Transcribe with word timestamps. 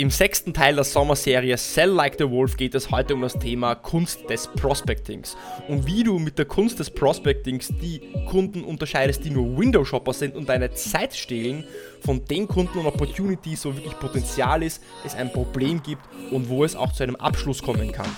Im 0.00 0.08
sechsten 0.08 0.54
Teil 0.54 0.76
der 0.76 0.84
Sommerserie 0.84 1.58
Sell 1.58 1.90
Like 1.90 2.16
the 2.18 2.30
Wolf 2.30 2.56
geht 2.56 2.74
es 2.74 2.90
heute 2.90 3.12
um 3.12 3.20
das 3.20 3.34
Thema 3.34 3.74
Kunst 3.74 4.30
des 4.30 4.46
Prospectings 4.46 5.36
und 5.68 5.84
wie 5.84 6.02
du 6.02 6.18
mit 6.18 6.38
der 6.38 6.46
Kunst 6.46 6.78
des 6.78 6.88
Prospectings 6.88 7.68
die 7.68 8.00
Kunden 8.24 8.64
unterscheidest, 8.64 9.22
die 9.26 9.28
nur 9.28 9.58
Window-Shopper 9.58 10.14
sind 10.14 10.36
und 10.36 10.48
deine 10.48 10.72
Zeit 10.72 11.14
stehlen 11.14 11.64
von 12.00 12.24
den 12.24 12.48
Kunden 12.48 12.78
und 12.78 12.86
Opportunities, 12.86 13.66
wo 13.66 13.74
wirklich 13.74 13.98
Potenzial 13.98 14.62
ist, 14.62 14.82
es 15.04 15.14
ein 15.14 15.30
Problem 15.30 15.82
gibt 15.82 16.08
und 16.30 16.48
wo 16.48 16.64
es 16.64 16.76
auch 16.76 16.92
zu 16.92 17.02
einem 17.02 17.16
Abschluss 17.16 17.62
kommen 17.62 17.92
kann. 17.92 18.08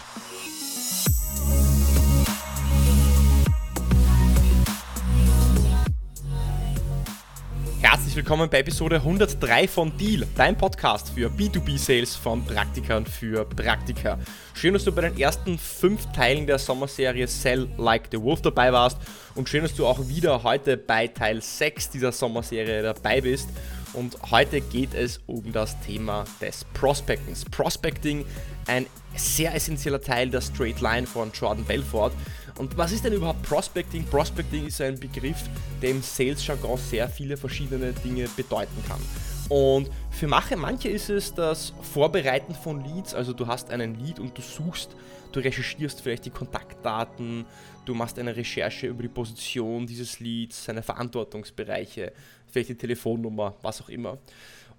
Herzlich 8.13 8.27
willkommen 8.27 8.51
bei 8.51 8.59
Episode 8.59 8.97
103 8.97 9.67
von 9.67 9.97
Deal, 9.97 10.27
dein 10.37 10.55
Podcast 10.55 11.09
für 11.15 11.31
B2B-Sales 11.31 12.15
von 12.15 12.45
Praktikern 12.45 13.07
für 13.07 13.47
Praktika. 13.47 14.19
Schön, 14.53 14.75
dass 14.75 14.85
du 14.85 14.93
bei 14.93 15.09
den 15.09 15.19
ersten 15.19 15.59
fünf 15.59 16.13
Teilen 16.13 16.47
der 16.47 16.59
Sommerserie 16.59 17.27
Sell 17.27 17.71
Like 17.79 18.09
the 18.13 18.21
Wolf 18.21 18.43
dabei 18.43 18.71
warst 18.71 18.99
und 19.35 19.49
schön, 19.49 19.63
dass 19.63 19.75
du 19.75 19.87
auch 19.87 20.09
wieder 20.09 20.43
heute 20.43 20.77
bei 20.77 21.07
Teil 21.07 21.41
6 21.41 21.89
dieser 21.89 22.13
Sommerserie 22.13 22.83
dabei 22.83 23.23
bist. 23.23 23.49
Und 23.95 24.19
heute 24.31 24.61
geht 24.61 24.93
es 24.93 25.19
um 25.27 25.51
das 25.51 25.81
Thema 25.81 26.27
des 26.39 26.67
Prospectings. 26.75 27.47
Prospecting, 27.47 28.27
ein 28.67 28.85
sehr 29.17 29.55
essentieller 29.55 30.03
Teil 30.03 30.29
der 30.29 30.43
Straight 30.43 30.83
Line 30.83 31.07
von 31.07 31.31
Jordan 31.33 31.65
Belfort. 31.65 32.13
Und 32.63 32.79
was 32.79 32.93
ist 32.93 33.05
denn 33.05 33.13
überhaupt 33.13 33.43
Prospecting? 33.43 34.05
Prospecting 34.05 34.69
ist 34.69 34.81
ein 34.81 34.97
Begriff, 34.97 35.37
der 35.83 35.91
im 35.91 36.01
Sales-Jargon 36.01 36.79
sehr 36.79 37.09
viele 37.09 37.37
verschiedene 37.37 37.93
Dinge 37.93 38.29
bedeuten 38.37 38.85
kann. 38.87 39.01
Und 39.49 39.91
für 40.13 40.29
manche 40.29 40.89
ist 40.89 41.11
es 41.11 41.35
das 41.35 41.73
Vorbereiten 41.83 42.55
von 42.55 42.85
Leads, 42.85 43.15
also 43.15 43.33
du 43.33 43.49
hast 43.49 43.71
einen 43.71 43.97
Lead 43.97 44.21
und 44.21 44.39
du 44.39 44.43
suchst, 44.43 44.95
du 45.33 45.41
recherchierst 45.41 46.03
vielleicht 46.03 46.25
die 46.25 46.31
Kontaktdaten, 46.31 47.47
du 47.85 47.95
machst 47.95 48.17
eine 48.21 48.37
Recherche 48.37 48.87
über 48.87 49.03
die 49.03 49.09
Position 49.09 49.85
dieses 49.85 50.21
Leads, 50.21 50.67
seine 50.67 50.85
Verantwortungsbereiche, 50.85 52.13
vielleicht 52.47 52.69
die 52.69 52.77
Telefonnummer, 52.77 53.57
was 53.63 53.83
auch 53.83 53.89
immer. 53.89 54.19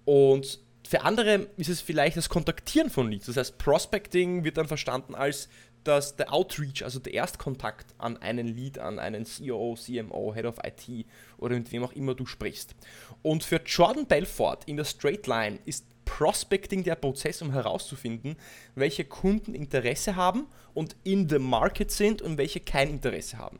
Und 0.06 0.58
für 0.88 1.02
andere 1.02 1.47
ist 1.58 1.70
es 1.70 1.81
vielleicht 1.81 2.16
das 2.16 2.30
Kontaktieren 2.30 2.90
von 2.90 3.12
Leads. 3.12 3.25
Das 3.25 3.36
heißt, 3.36 3.58
Prospecting 3.58 4.45
wird 4.45 4.56
dann 4.56 4.70
verstanden 4.70 5.16
als 5.16 5.50
dass 5.84 6.16
der 6.16 6.34
Outreach, 6.34 6.84
also 6.84 7.00
der 7.00 7.14
Erstkontakt 7.14 7.94
an 7.98 8.17
einen 8.17 8.48
Lead, 8.48 8.80
an 8.80 9.00
einen 9.00 9.26
CEO, 9.26 9.76
CMO, 9.76 10.34
Head 10.34 10.45
of 10.45 10.58
IT 10.64 11.06
oder 11.38 11.56
mit 11.56 11.72
wem 11.72 11.84
auch 11.84 11.94
immer 11.94 12.16
du 12.16 12.25
sprichst. 12.25 12.75
Und 13.22 13.44
für 13.44 13.62
Jordan 13.66 14.06
Belfort 14.06 14.59
in 14.66 14.78
der 14.78 14.86
Straight 14.86 15.28
Line 15.28 15.59
ist 15.66 15.86
Prospecting 16.06 16.84
der 16.84 16.95
Prozess, 16.95 17.42
um 17.42 17.52
herauszufinden, 17.52 18.36
welche 18.75 19.06
Kunden 19.06 19.56
Interesse 19.56 20.16
haben 20.16 20.48
und 20.73 20.95
in 21.03 21.30
the 21.30 21.40
market 21.40 21.92
sind 21.92 22.22
und 22.22 22.38
welche 22.38 22.59
kein 22.59 22.90
Interesse 22.90 23.38
haben. 23.38 23.59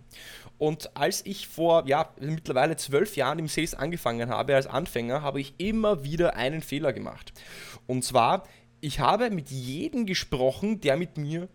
Und 0.58 0.96
als 0.96 1.26
ich 1.26 1.48
vor 1.48 1.88
ja, 1.88 2.14
mittlerweile 2.20 2.76
zwölf 2.76 3.16
Jahren 3.16 3.40
im 3.40 3.48
Sales 3.48 3.74
angefangen 3.74 4.30
habe 4.30 4.56
als 4.56 4.68
Anfänger, 4.68 5.22
habe 5.22 5.42
ich 5.42 5.56
immer 5.58 6.04
wieder 6.04 6.36
einen 6.36 6.62
Fehler 6.62 6.94
gemacht. 6.94 7.34
Und 7.88 8.04
zwar, 8.04 8.44
ich 8.80 9.00
habe 9.00 9.30
mit 9.30 9.50
jedem 9.50 10.06
gesprochen, 10.06 10.80
der 10.80 10.96
mit 10.96 11.18
mir 11.18 11.48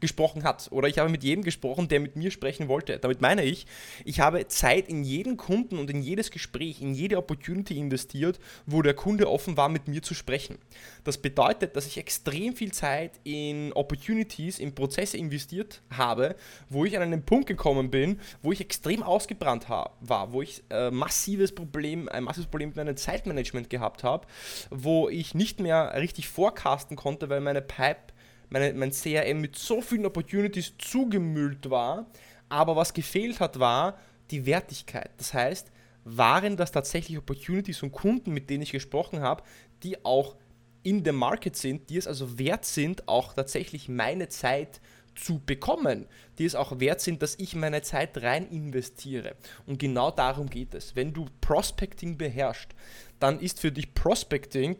gesprochen 0.00 0.44
hat 0.44 0.68
oder 0.70 0.88
ich 0.88 0.98
habe 0.98 1.10
mit 1.10 1.24
jedem 1.24 1.44
gesprochen, 1.44 1.88
der 1.88 2.00
mit 2.00 2.16
mir 2.16 2.30
sprechen 2.30 2.68
wollte. 2.68 2.98
Damit 2.98 3.20
meine 3.20 3.44
ich, 3.44 3.66
ich 4.04 4.20
habe 4.20 4.46
Zeit 4.48 4.88
in 4.88 5.04
jeden 5.04 5.36
Kunden 5.36 5.78
und 5.78 5.90
in 5.90 6.02
jedes 6.02 6.30
Gespräch, 6.30 6.80
in 6.80 6.94
jede 6.94 7.16
Opportunity 7.16 7.78
investiert, 7.78 8.38
wo 8.66 8.82
der 8.82 8.94
Kunde 8.94 9.28
offen 9.28 9.56
war, 9.56 9.68
mit 9.68 9.88
mir 9.88 10.02
zu 10.02 10.14
sprechen. 10.14 10.58
Das 11.04 11.18
bedeutet, 11.18 11.76
dass 11.76 11.86
ich 11.86 11.98
extrem 11.98 12.54
viel 12.54 12.72
Zeit 12.72 13.20
in 13.24 13.72
Opportunities, 13.72 14.58
in 14.58 14.74
Prozesse 14.74 15.16
investiert 15.16 15.82
habe, 15.90 16.36
wo 16.68 16.84
ich 16.84 16.96
an 16.96 17.02
einen 17.02 17.24
Punkt 17.24 17.46
gekommen 17.46 17.90
bin, 17.90 18.20
wo 18.42 18.52
ich 18.52 18.60
extrem 18.60 19.02
ausgebrannt 19.02 19.68
war, 19.68 20.32
wo 20.32 20.42
ich 20.42 20.62
äh, 20.70 20.90
massives 20.90 21.54
Problem, 21.54 22.08
ein 22.08 22.24
massives 22.24 22.46
Problem 22.48 22.70
mit 22.70 22.76
meinem 22.76 22.96
Zeitmanagement 22.96 23.70
gehabt 23.70 24.04
habe, 24.04 24.26
wo 24.70 25.08
ich 25.08 25.34
nicht 25.34 25.60
mehr 25.60 25.94
richtig 25.96 26.28
forecasten 26.28 26.96
konnte, 26.96 27.28
weil 27.28 27.40
meine 27.40 27.62
Pipe 27.62 28.12
meine, 28.50 28.72
mein 28.74 28.90
CRM 28.90 29.40
mit 29.40 29.56
so 29.56 29.80
vielen 29.80 30.06
Opportunities 30.06 30.74
zugemüllt 30.78 31.70
war, 31.70 32.06
aber 32.48 32.76
was 32.76 32.94
gefehlt 32.94 33.40
hat, 33.40 33.58
war 33.58 33.98
die 34.30 34.46
Wertigkeit. 34.46 35.10
Das 35.18 35.34
heißt, 35.34 35.70
waren 36.04 36.56
das 36.56 36.72
tatsächlich 36.72 37.18
Opportunities 37.18 37.82
und 37.82 37.92
Kunden, 37.92 38.32
mit 38.32 38.48
denen 38.50 38.62
ich 38.62 38.72
gesprochen 38.72 39.20
habe, 39.20 39.42
die 39.82 40.04
auch 40.04 40.36
in 40.82 41.04
dem 41.04 41.16
Market 41.16 41.56
sind, 41.56 41.90
die 41.90 41.96
es 41.96 42.06
also 42.06 42.38
wert 42.38 42.64
sind, 42.64 43.08
auch 43.08 43.34
tatsächlich 43.34 43.88
meine 43.88 44.28
Zeit 44.28 44.80
zu 45.14 45.40
bekommen, 45.44 46.06
die 46.38 46.44
es 46.44 46.54
auch 46.54 46.78
wert 46.80 47.00
sind, 47.00 47.22
dass 47.22 47.34
ich 47.38 47.54
meine 47.54 47.82
Zeit 47.82 48.22
rein 48.22 48.48
investiere. 48.48 49.34
Und 49.66 49.78
genau 49.78 50.10
darum 50.10 50.48
geht 50.48 50.74
es. 50.74 50.94
Wenn 50.96 51.12
du 51.12 51.26
Prospecting 51.40 52.16
beherrschst, 52.16 52.74
dann 53.18 53.40
ist 53.40 53.60
für 53.60 53.72
dich 53.72 53.94
Prospecting, 53.94 54.76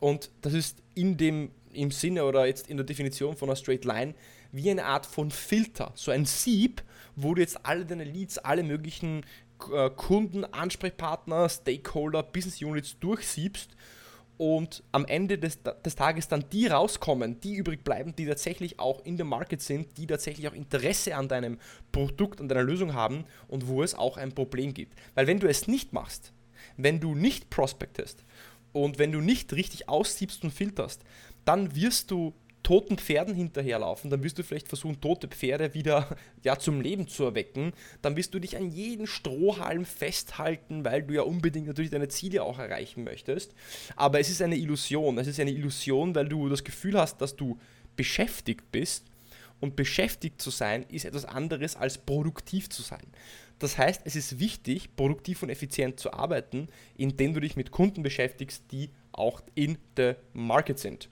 und 0.00 0.30
das 0.42 0.52
ist 0.52 0.82
in 0.94 1.16
dem 1.16 1.50
im 1.72 1.90
Sinne 1.90 2.24
oder 2.24 2.46
jetzt 2.46 2.68
in 2.68 2.76
der 2.76 2.86
Definition 2.86 3.36
von 3.36 3.48
einer 3.48 3.56
Straight 3.56 3.84
Line 3.84 4.14
wie 4.52 4.70
eine 4.70 4.84
Art 4.84 5.06
von 5.06 5.30
Filter, 5.30 5.92
so 5.94 6.10
ein 6.10 6.24
Sieb, 6.24 6.82
wo 7.16 7.34
du 7.34 7.40
jetzt 7.40 7.64
alle 7.64 7.84
deine 7.84 8.04
Leads, 8.04 8.38
alle 8.38 8.62
möglichen 8.62 9.24
äh, 9.72 9.90
Kunden, 9.90 10.44
Ansprechpartner, 10.44 11.48
Stakeholder, 11.48 12.22
Business 12.22 12.62
Units 12.62 12.98
durchsiebst 12.98 13.70
und 14.38 14.84
am 14.92 15.04
Ende 15.04 15.36
des, 15.36 15.58
des, 15.84 15.96
Tages 15.96 16.28
dann 16.28 16.44
die 16.52 16.68
rauskommen, 16.68 17.40
die 17.40 17.56
übrig 17.56 17.82
bleiben, 17.82 18.14
die 18.14 18.24
tatsächlich 18.24 18.78
auch 18.78 19.04
in 19.04 19.16
dem 19.16 19.26
Market 19.26 19.60
sind, 19.60 19.98
die 19.98 20.06
tatsächlich 20.06 20.46
auch 20.48 20.54
Interesse 20.54 21.16
an 21.16 21.28
deinem 21.28 21.58
Produkt, 21.90 22.40
an 22.40 22.48
deiner 22.48 22.62
Lösung 22.62 22.94
haben 22.94 23.24
und 23.48 23.66
wo 23.66 23.82
es 23.82 23.96
auch 23.96 24.16
ein 24.16 24.32
Problem 24.32 24.74
gibt. 24.74 24.96
Weil 25.14 25.26
wenn 25.26 25.40
du 25.40 25.48
es 25.48 25.66
nicht 25.66 25.92
machst, 25.92 26.32
wenn 26.76 27.00
du 27.00 27.16
nicht 27.16 27.50
prospectest 27.50 28.24
und 28.72 29.00
wenn 29.00 29.10
du 29.10 29.20
nicht 29.20 29.52
richtig 29.54 29.88
aussiebst 29.88 30.44
und 30.44 30.52
filterst, 30.52 31.02
dann 31.48 31.74
wirst 31.74 32.10
du 32.10 32.34
toten 32.62 32.98
Pferden 32.98 33.34
hinterherlaufen, 33.34 34.10
dann 34.10 34.22
wirst 34.22 34.38
du 34.38 34.42
vielleicht 34.42 34.68
versuchen, 34.68 35.00
tote 35.00 35.28
Pferde 35.28 35.72
wieder 35.72 36.14
ja, 36.44 36.58
zum 36.58 36.82
Leben 36.82 37.08
zu 37.08 37.24
erwecken, 37.24 37.72
dann 38.02 38.16
wirst 38.16 38.34
du 38.34 38.38
dich 38.38 38.58
an 38.58 38.70
jeden 38.70 39.06
Strohhalm 39.06 39.86
festhalten, 39.86 40.84
weil 40.84 41.04
du 41.04 41.14
ja 41.14 41.22
unbedingt 41.22 41.66
natürlich 41.66 41.90
deine 41.90 42.08
Ziele 42.08 42.42
auch 42.42 42.58
erreichen 42.58 43.02
möchtest. 43.02 43.54
Aber 43.96 44.20
es 44.20 44.28
ist 44.28 44.42
eine 44.42 44.56
Illusion, 44.56 45.16
es 45.16 45.26
ist 45.26 45.40
eine 45.40 45.50
Illusion, 45.50 46.14
weil 46.14 46.28
du 46.28 46.50
das 46.50 46.64
Gefühl 46.64 46.98
hast, 46.98 47.22
dass 47.22 47.34
du 47.34 47.58
beschäftigt 47.96 48.70
bist 48.70 49.06
und 49.58 49.74
beschäftigt 49.74 50.42
zu 50.42 50.50
sein 50.50 50.84
ist 50.90 51.06
etwas 51.06 51.24
anderes 51.24 51.76
als 51.76 51.96
produktiv 51.96 52.68
zu 52.68 52.82
sein. 52.82 53.06
Das 53.58 53.78
heißt, 53.78 54.02
es 54.04 54.16
ist 54.16 54.38
wichtig, 54.38 54.94
produktiv 54.96 55.42
und 55.42 55.48
effizient 55.48 55.98
zu 55.98 56.12
arbeiten, 56.12 56.68
indem 56.98 57.32
du 57.32 57.40
dich 57.40 57.56
mit 57.56 57.70
Kunden 57.70 58.02
beschäftigst, 58.02 58.64
die 58.70 58.90
auch 59.12 59.42
in 59.54 59.78
the 59.96 60.12
market 60.34 60.78
sind. 60.78 61.08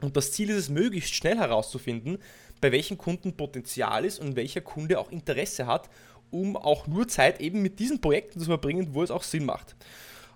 Und 0.00 0.16
das 0.16 0.32
Ziel 0.32 0.50
ist 0.50 0.56
es, 0.56 0.68
möglichst 0.68 1.14
schnell 1.14 1.38
herauszufinden, 1.38 2.18
bei 2.60 2.72
welchen 2.72 2.98
Kunden 2.98 3.36
Potenzial 3.36 4.04
ist 4.04 4.18
und 4.18 4.36
welcher 4.36 4.60
Kunde 4.60 4.98
auch 4.98 5.10
Interesse 5.10 5.66
hat, 5.66 5.88
um 6.30 6.56
auch 6.56 6.86
nur 6.86 7.08
Zeit 7.08 7.40
eben 7.40 7.62
mit 7.62 7.78
diesen 7.78 8.00
Projekten 8.00 8.40
zu 8.40 8.46
verbringen, 8.46 8.88
wo 8.92 9.02
es 9.02 9.10
auch 9.10 9.22
Sinn 9.22 9.44
macht. 9.44 9.76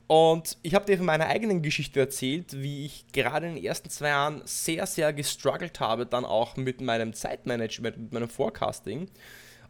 Und 0.07 0.59
ich 0.63 0.75
habe 0.75 0.85
dir 0.85 0.99
von 0.99 1.07
meiner 1.07 1.27
eigenen 1.27 1.63
Geschichte 1.63 1.99
erzählt, 1.99 2.61
wie 2.61 2.85
ich 2.85 3.07
gerade 3.13 3.47
in 3.47 3.55
den 3.55 3.65
ersten 3.65 3.89
zwei 3.89 4.09
Jahren 4.09 4.43
sehr, 4.45 4.87
sehr 4.87 5.13
gestruggelt 5.15 5.81
habe, 5.81 6.05
dann 6.05 6.27
auch 6.27 6.57
mit 6.57 6.81
meinem 6.81 7.15
Zeitmanagement, 7.15 7.97
mit 7.97 8.13
meinem 8.13 8.29
Forecasting. 8.29 9.09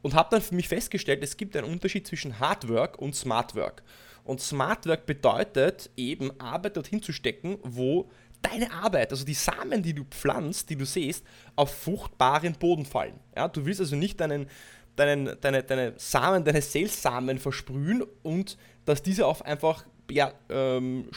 Und 0.02 0.14
habe 0.14 0.28
dann 0.30 0.42
für 0.42 0.54
mich 0.54 0.68
festgestellt, 0.68 1.22
es 1.22 1.36
gibt 1.36 1.56
einen 1.56 1.70
Unterschied 1.70 2.06
zwischen 2.06 2.40
Hardwork 2.40 2.98
und 2.98 3.14
Smartwork. 3.14 3.82
Und 4.24 4.40
Smartwork 4.40 5.06
bedeutet 5.06 5.90
eben 5.96 6.38
Arbeit 6.40 6.76
dorthin 6.76 7.02
zu 7.02 7.12
stecken, 7.12 7.58
wo 7.62 8.10
deine 8.44 8.72
Arbeit, 8.72 9.10
also 9.10 9.24
die 9.24 9.34
Samen, 9.34 9.82
die 9.82 9.94
du 9.94 10.04
pflanzt, 10.04 10.70
die 10.70 10.76
du 10.76 10.84
siehst, 10.84 11.24
auf 11.56 11.74
fruchtbaren 11.74 12.54
Boden 12.54 12.84
fallen. 12.84 13.18
Ja, 13.36 13.48
du 13.48 13.64
willst 13.64 13.80
also 13.80 13.96
nicht 13.96 14.20
deinen, 14.20 14.48
deinen, 14.96 15.36
deine, 15.40 15.62
deine 15.62 15.94
Samen, 15.96 16.44
deine 16.44 16.62
Sales-Samen 16.62 17.38
versprühen 17.38 18.04
und 18.22 18.56
dass 18.84 19.02
diese 19.02 19.26
auf 19.26 19.44
einfach 19.44 19.84
ja, 20.10 20.32
ähm, 20.50 21.08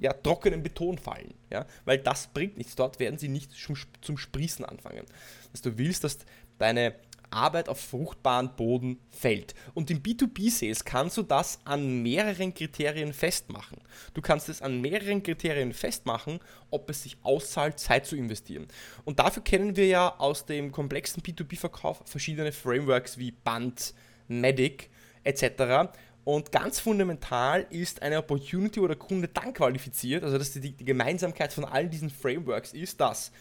ja, 0.00 0.12
trockenen 0.12 0.62
Beton 0.62 0.98
fallen. 0.98 1.34
Ja? 1.50 1.66
Weil 1.84 1.98
das 1.98 2.28
bringt 2.28 2.56
nichts. 2.56 2.74
Dort 2.74 2.98
werden 2.98 3.18
sie 3.18 3.28
nicht 3.28 3.52
zum, 3.52 3.76
zum 4.00 4.18
Sprießen 4.18 4.64
anfangen. 4.64 5.04
Also 5.52 5.70
du 5.70 5.78
willst, 5.78 6.04
dass 6.04 6.18
deine 6.58 6.94
Arbeit 7.30 7.68
auf 7.68 7.80
fruchtbaren 7.80 8.54
Boden 8.56 8.98
fällt. 9.10 9.54
Und 9.74 9.90
im 9.90 10.02
B2B-Sales 10.02 10.84
kannst 10.84 11.16
du 11.16 11.22
das 11.22 11.60
an 11.64 12.02
mehreren 12.02 12.54
Kriterien 12.54 13.12
festmachen. 13.12 13.78
Du 14.14 14.20
kannst 14.20 14.48
es 14.48 14.62
an 14.62 14.80
mehreren 14.80 15.22
Kriterien 15.22 15.72
festmachen, 15.72 16.40
ob 16.70 16.90
es 16.90 17.02
sich 17.04 17.16
auszahlt, 17.22 17.78
Zeit 17.78 18.06
zu 18.06 18.16
investieren. 18.16 18.66
Und 19.04 19.18
dafür 19.18 19.42
kennen 19.42 19.76
wir 19.76 19.86
ja 19.86 20.18
aus 20.18 20.46
dem 20.46 20.72
komplexen 20.72 21.22
B2B-Verkauf 21.22 22.02
verschiedene 22.04 22.52
Frameworks 22.52 23.18
wie 23.18 23.30
Band, 23.30 23.94
Medic 24.28 24.90
etc. 25.24 25.90
Und 26.24 26.52
ganz 26.52 26.80
fundamental 26.80 27.66
ist 27.70 28.02
eine 28.02 28.18
Opportunity, 28.18 28.80
wo 28.80 28.86
der 28.86 28.96
Kunde 28.96 29.28
dann 29.28 29.54
qualifiziert, 29.54 30.22
also 30.22 30.38
dass 30.38 30.52
die, 30.52 30.60
die 30.60 30.84
Gemeinsamkeit 30.84 31.52
von 31.52 31.64
all 31.64 31.88
diesen 31.88 32.10
Frameworks 32.10 32.72
ist, 32.72 33.00
dass 33.00 33.32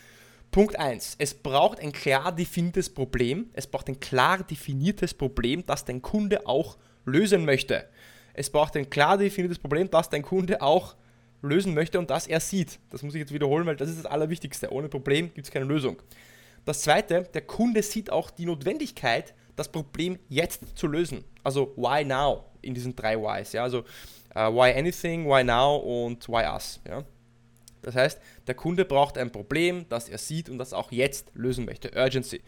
Punkt 0.52 0.80
1, 0.80 1.16
es 1.20 1.36
braucht 1.36 1.80
ein 1.80 1.92
klar 1.92 2.32
definiertes 2.32 2.90
Problem, 2.90 3.52
es 3.54 3.68
braucht 3.68 3.88
ein 3.88 4.00
klar 4.00 4.44
definiertes 4.44 5.14
Problem, 5.14 5.64
das 5.66 5.86
dein 5.86 6.02
Kunde 6.02 6.48
auch 6.48 6.78
lösen 7.06 7.46
möchte. 7.46 7.88
Es 8.34 8.50
braucht 8.50 8.76
ein 8.76 8.90
klar 8.90 9.18
definiertes 9.18 9.60
Problem, 9.60 9.92
das 9.92 10.10
dein 10.10 10.24
Kunde 10.24 10.62
auch 10.62 10.96
lösen 11.44 11.76
möchte 11.76 12.00
und 12.00 12.10
das 12.10 12.26
er 12.26 12.40
sieht. 12.40 12.80
Das 12.90 13.04
muss 13.04 13.14
ich 13.14 13.20
jetzt 13.20 13.34
wiederholen, 13.34 13.68
weil 13.68 13.76
das 13.76 13.90
ist 13.90 14.00
das 14.00 14.06
Allerwichtigste. 14.06 14.72
Ohne 14.72 14.90
Problem 14.90 15.32
gibt 15.34 15.46
es 15.48 15.52
keine 15.52 15.66
Lösung. 15.66 16.02
Das 16.66 16.82
zweite, 16.82 17.24
der 17.34 17.42
Kunde 17.42 17.84
sieht 17.84 18.12
auch 18.12 18.32
die 18.32 18.46
Notwendigkeit, 18.46 19.36
das 19.56 19.70
Problem 19.70 20.18
jetzt 20.30 20.78
zu 20.78 20.88
lösen. 20.88 21.24
Also 21.44 21.74
why 21.76 22.04
now 22.04 22.46
in 22.62 22.74
diesen 22.74 22.96
drei 22.96 23.18
Whys. 23.18 23.54
Ja? 23.54 23.64
Also 23.64 23.80
uh, 24.36 24.52
why 24.52 24.74
anything, 24.76 25.26
why 25.26 25.44
now 25.44 25.76
und 25.78 26.28
why 26.28 26.46
us. 26.46 26.80
Ja? 26.88 27.04
Das 27.82 27.96
heißt, 27.96 28.20
der 28.48 28.56
Kunde 28.56 28.86
braucht 28.86 29.18
ein 29.18 29.32
Problem, 29.32 29.86
das 29.90 30.10
er 30.10 30.18
sieht 30.18 30.50
und 30.50 30.58
das 30.58 30.74
auch 30.74 30.92
jetzt 30.92 31.32
lösen 31.34 31.66
möchte. 31.66 31.92
Urgency. 31.96 32.42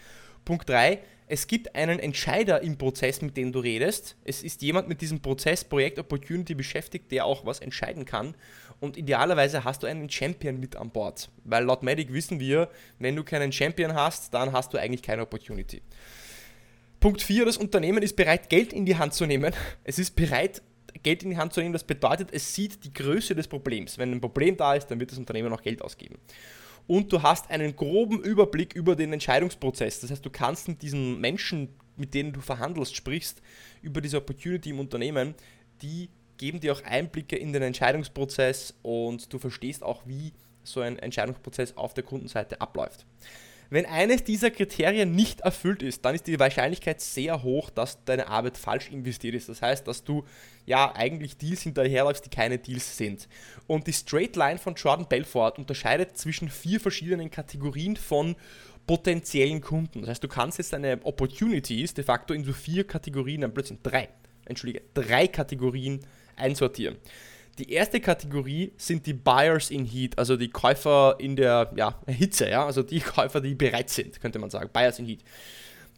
Punkt 0.46 0.70
3. 0.70 1.00
Es 1.28 1.48
gibt 1.48 1.76
einen 1.76 2.00
Entscheider 2.00 2.62
im 2.62 2.78
Prozess, 2.78 3.22
mit 3.22 3.38
dem 3.38 3.54
du 3.54 3.60
redest. 3.60 4.18
Es 4.26 4.44
ist 4.44 4.62
jemand 4.62 4.90
mit 4.90 5.00
diesem 5.00 5.22
Prozess, 5.22 5.64
Projekt 5.64 5.98
Opportunity 5.98 6.56
beschäftigt, 6.56 7.10
der 7.12 7.26
auch 7.26 7.46
was 7.46 7.60
entscheiden 7.60 8.04
kann. 8.04 8.36
Und 8.82 8.98
idealerweise 8.98 9.64
hast 9.64 9.84
du 9.84 9.88
einen 9.88 10.10
Champion 10.10 10.60
mit 10.60 10.76
an 10.76 10.90
Bord. 10.90 11.30
Weil 11.46 11.64
laut 11.64 11.84
Medic 11.84 12.12
wissen 12.12 12.40
wir, 12.40 12.70
wenn 13.00 13.16
du 13.16 13.24
keinen 13.24 13.52
Champion 13.54 13.94
hast, 13.94 14.34
dann 14.34 14.52
hast 14.52 14.74
du 14.74 14.78
eigentlich 14.78 15.04
keine 15.04 15.22
Opportunity. 15.22 15.82
Punkt 17.00 17.22
4, 17.22 17.46
das 17.46 17.58
Unternehmen 17.58 18.04
ist 18.04 18.16
bereit, 18.16 18.50
Geld 18.50 18.74
in 18.74 18.86
die 18.86 18.98
Hand 18.98 19.14
zu 19.14 19.26
nehmen. 19.26 19.54
Es 19.84 20.00
ist 20.00 20.16
bereit, 20.16 20.62
Geld 21.04 21.24
in 21.24 21.32
die 21.32 21.38
Hand 21.38 21.54
zu 21.54 21.62
nehmen. 21.62 21.74
Das 21.74 21.84
bedeutet, 21.84 22.30
es 22.32 22.54
sieht 22.54 22.84
die 22.84 22.94
Größe 22.94 23.36
des 23.36 23.48
Problems. 23.48 23.98
Wenn 23.98 24.12
ein 24.12 24.22
Problem 24.22 24.58
da 24.58 24.76
ist, 24.76 24.88
dann 24.88 25.00
wird 25.00 25.12
das 25.12 25.18
Unternehmen 25.18 25.52
auch 25.54 25.62
Geld 25.62 25.82
ausgeben. 25.82 26.18
Und 26.88 27.12
du 27.14 27.22
hast 27.22 27.50
einen 27.50 27.76
groben 27.76 28.22
Überblick 28.22 28.74
über 28.74 28.96
den 28.96 29.14
Entscheidungsprozess. 29.14 30.02
Das 30.02 30.12
heißt, 30.12 30.26
du 30.26 30.30
kannst 30.30 30.68
mit 30.68 30.82
diesen 30.82 31.22
Menschen, 31.22 31.70
mit 31.96 32.14
denen 32.14 32.34
du 32.34 32.42
verhandelst, 32.42 32.96
sprichst, 32.96 33.42
über 33.82 34.02
diese 34.02 34.18
Opportunity 34.18 34.72
im 34.72 34.80
Unternehmen, 34.80 35.36
die 35.82 36.10
geben 36.38 36.60
dir 36.60 36.74
auch 36.74 36.84
Einblicke 36.84 37.36
in 37.36 37.54
den 37.54 37.62
Entscheidungsprozess 37.62 38.74
und 38.82 39.32
du 39.32 39.38
verstehst 39.38 39.84
auch, 39.84 40.02
wie 40.08 40.34
so 40.64 40.82
ein 40.82 40.98
Entscheidungsprozess 40.98 41.78
auf 41.78 41.94
der 41.94 42.04
Kundenseite 42.04 42.60
abläuft. 42.62 43.06
Wenn 43.72 43.86
eines 43.86 44.26
dieser 44.26 44.52
Kriterien 44.52 45.16
nicht 45.16 45.40
erfüllt 45.40 45.82
ist, 45.82 46.04
dann 46.04 46.14
ist 46.14 46.28
die 46.28 46.38
Wahrscheinlichkeit 46.38 47.00
sehr 47.00 47.42
hoch, 47.42 47.70
dass 47.70 48.04
deine 48.04 48.28
Arbeit 48.28 48.58
falsch 48.58 48.92
investiert 48.92 49.34
ist. 49.34 49.48
Das 49.48 49.62
heißt, 49.62 49.88
dass 49.88 50.04
du 50.04 50.26
ja 50.66 50.94
eigentlich 50.94 51.38
Deals 51.38 51.62
hinterherläufst, 51.62 52.26
die 52.26 52.30
keine 52.30 52.58
Deals 52.58 52.98
sind. 52.98 53.30
Und 53.68 53.88
die 53.88 53.94
Straight 53.94 54.36
Line 54.36 54.58
von 54.58 54.76
Jordan 54.76 55.08
Belfort 55.08 55.54
unterscheidet 55.58 56.18
zwischen 56.18 56.50
vier 56.50 56.82
verschiedenen 56.82 57.32
Kategorien 57.32 57.96
von 57.96 58.36
potenziellen 58.86 59.62
Kunden. 59.62 60.02
Das 60.02 60.10
heißt, 60.10 60.24
du 60.26 60.28
kannst 60.28 60.58
jetzt 60.58 60.74
deine 60.74 61.00
Opportunities 61.06 61.94
de 61.94 62.04
facto 62.04 62.34
in 62.34 62.44
so 62.44 62.52
vier 62.52 62.86
Kategorien, 62.86 63.40
dann 63.40 63.54
plötzlich 63.54 63.80
drei, 63.82 64.10
entschuldige, 64.44 64.82
drei 64.94 65.30
Kategorien 65.30 66.02
einsortieren. 66.36 66.98
Die 67.62 67.72
erste 67.72 68.02
Kategorie 68.02 68.72
sind 68.76 69.06
die 69.06 69.14
Buyers 69.14 69.70
in 69.70 69.86
Heat, 69.86 70.18
also 70.18 70.36
die 70.36 70.50
Käufer 70.50 71.16
in 71.20 71.36
der 71.36 71.72
ja, 71.76 72.02
Hitze, 72.08 72.50
ja, 72.50 72.66
also 72.66 72.82
die 72.82 73.00
Käufer, 73.02 73.40
die 73.40 73.54
bereit 73.54 73.92
sind, 73.92 74.20
könnte 74.20 74.40
man 74.40 74.50
sagen. 74.50 74.72
Buyers 74.74 74.98
in 74.98 75.06
Heat. 75.06 75.24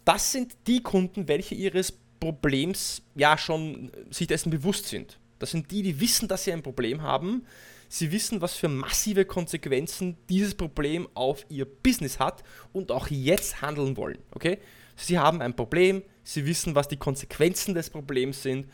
Das 0.04 0.34
sind 0.34 0.58
die 0.68 0.84
Kunden, 0.84 1.30
welche 1.30 1.56
ihres 1.56 1.94
Problems 2.20 3.02
ja 3.16 3.38
schon 3.38 3.94
sich 4.10 4.28
dessen 4.28 4.50
bewusst 4.50 4.88
sind. 4.88 5.18
Das 5.40 5.52
sind 5.52 5.72
die, 5.72 5.84
die 5.84 6.02
wissen, 6.02 6.28
dass 6.28 6.44
sie 6.44 6.52
ein 6.52 6.64
Problem 6.64 7.02
haben. 7.02 7.46
Sie 7.88 8.12
wissen, 8.12 8.42
was 8.42 8.56
für 8.56 8.68
massive 8.68 9.24
Konsequenzen 9.24 10.18
dieses 10.28 10.56
Problem 10.56 11.08
auf 11.14 11.46
ihr 11.48 11.64
Business 11.64 12.20
hat 12.20 12.44
und 12.74 12.92
auch 12.92 13.08
jetzt 13.08 13.62
handeln 13.62 13.96
wollen. 13.96 14.18
Okay? 14.32 14.58
Sie 14.98 15.18
haben 15.18 15.42
ein 15.42 15.56
Problem, 15.56 16.04
sie 16.26 16.46
wissen, 16.46 16.76
was 16.76 16.90
die 16.90 16.98
Konsequenzen 16.98 17.74
des 17.74 17.90
Problems 17.90 18.44
sind 18.44 18.68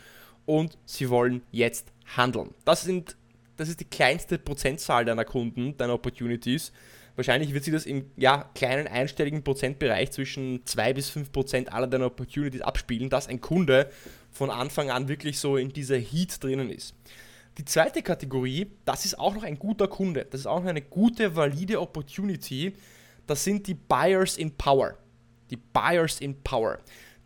und 0.48 0.80
sie 0.86 1.12
wollen 1.12 1.44
jetzt 1.52 1.92
handeln. 2.16 2.54
Das, 2.66 2.82
sind, 2.82 3.16
das 3.58 3.70
ist 3.70 3.80
die 3.80 3.86
kleinste 3.86 4.38
Prozentzahl 4.38 5.06
deiner 5.06 5.26
Kunden, 5.26 5.78
deiner 5.78 5.94
Opportunities. 5.94 6.72
Wahrscheinlich 7.16 7.54
wird 7.54 7.66
sich 7.66 7.74
das 7.74 7.86
im 7.86 8.10
ja, 8.16 8.50
kleinen 8.56 8.88
einstelligen 8.88 9.44
Prozentbereich 9.44 10.12
zwischen 10.12 10.66
2 10.66 10.94
bis 10.94 11.10
5 11.10 11.32
Prozent 11.32 11.74
aller 11.74 11.88
deiner 11.88 12.06
Opportunities 12.06 12.62
abspielen, 12.62 13.10
dass 13.10 13.28
ein 13.28 13.42
Kunde 13.42 13.90
von 14.32 14.50
Anfang 14.50 14.90
an 14.90 15.08
wirklich 15.08 15.40
so 15.40 15.58
in 15.58 15.70
dieser 15.70 15.98
Heat 15.98 16.42
drinnen 16.44 16.70
ist. 16.70 16.96
Die 17.58 17.66
zweite 17.66 18.02
Kategorie, 18.04 18.72
das 18.86 19.04
ist 19.04 19.20
auch 19.20 19.36
noch 19.36 19.44
ein 19.44 19.60
guter 19.60 19.90
Kunde, 19.90 20.26
das 20.30 20.42
ist 20.42 20.48
auch 20.48 20.62
noch 20.62 20.70
eine 20.70 20.82
gute, 20.82 21.36
valide 21.36 21.82
Opportunity, 21.82 22.74
das 23.28 23.44
sind 23.44 23.68
die 23.68 23.74
Buyers 23.74 24.38
in 24.38 24.56
Power. 24.56 24.98
Die 25.50 25.58
Buyers 25.58 26.22
in 26.22 26.42
Power. 26.42 26.80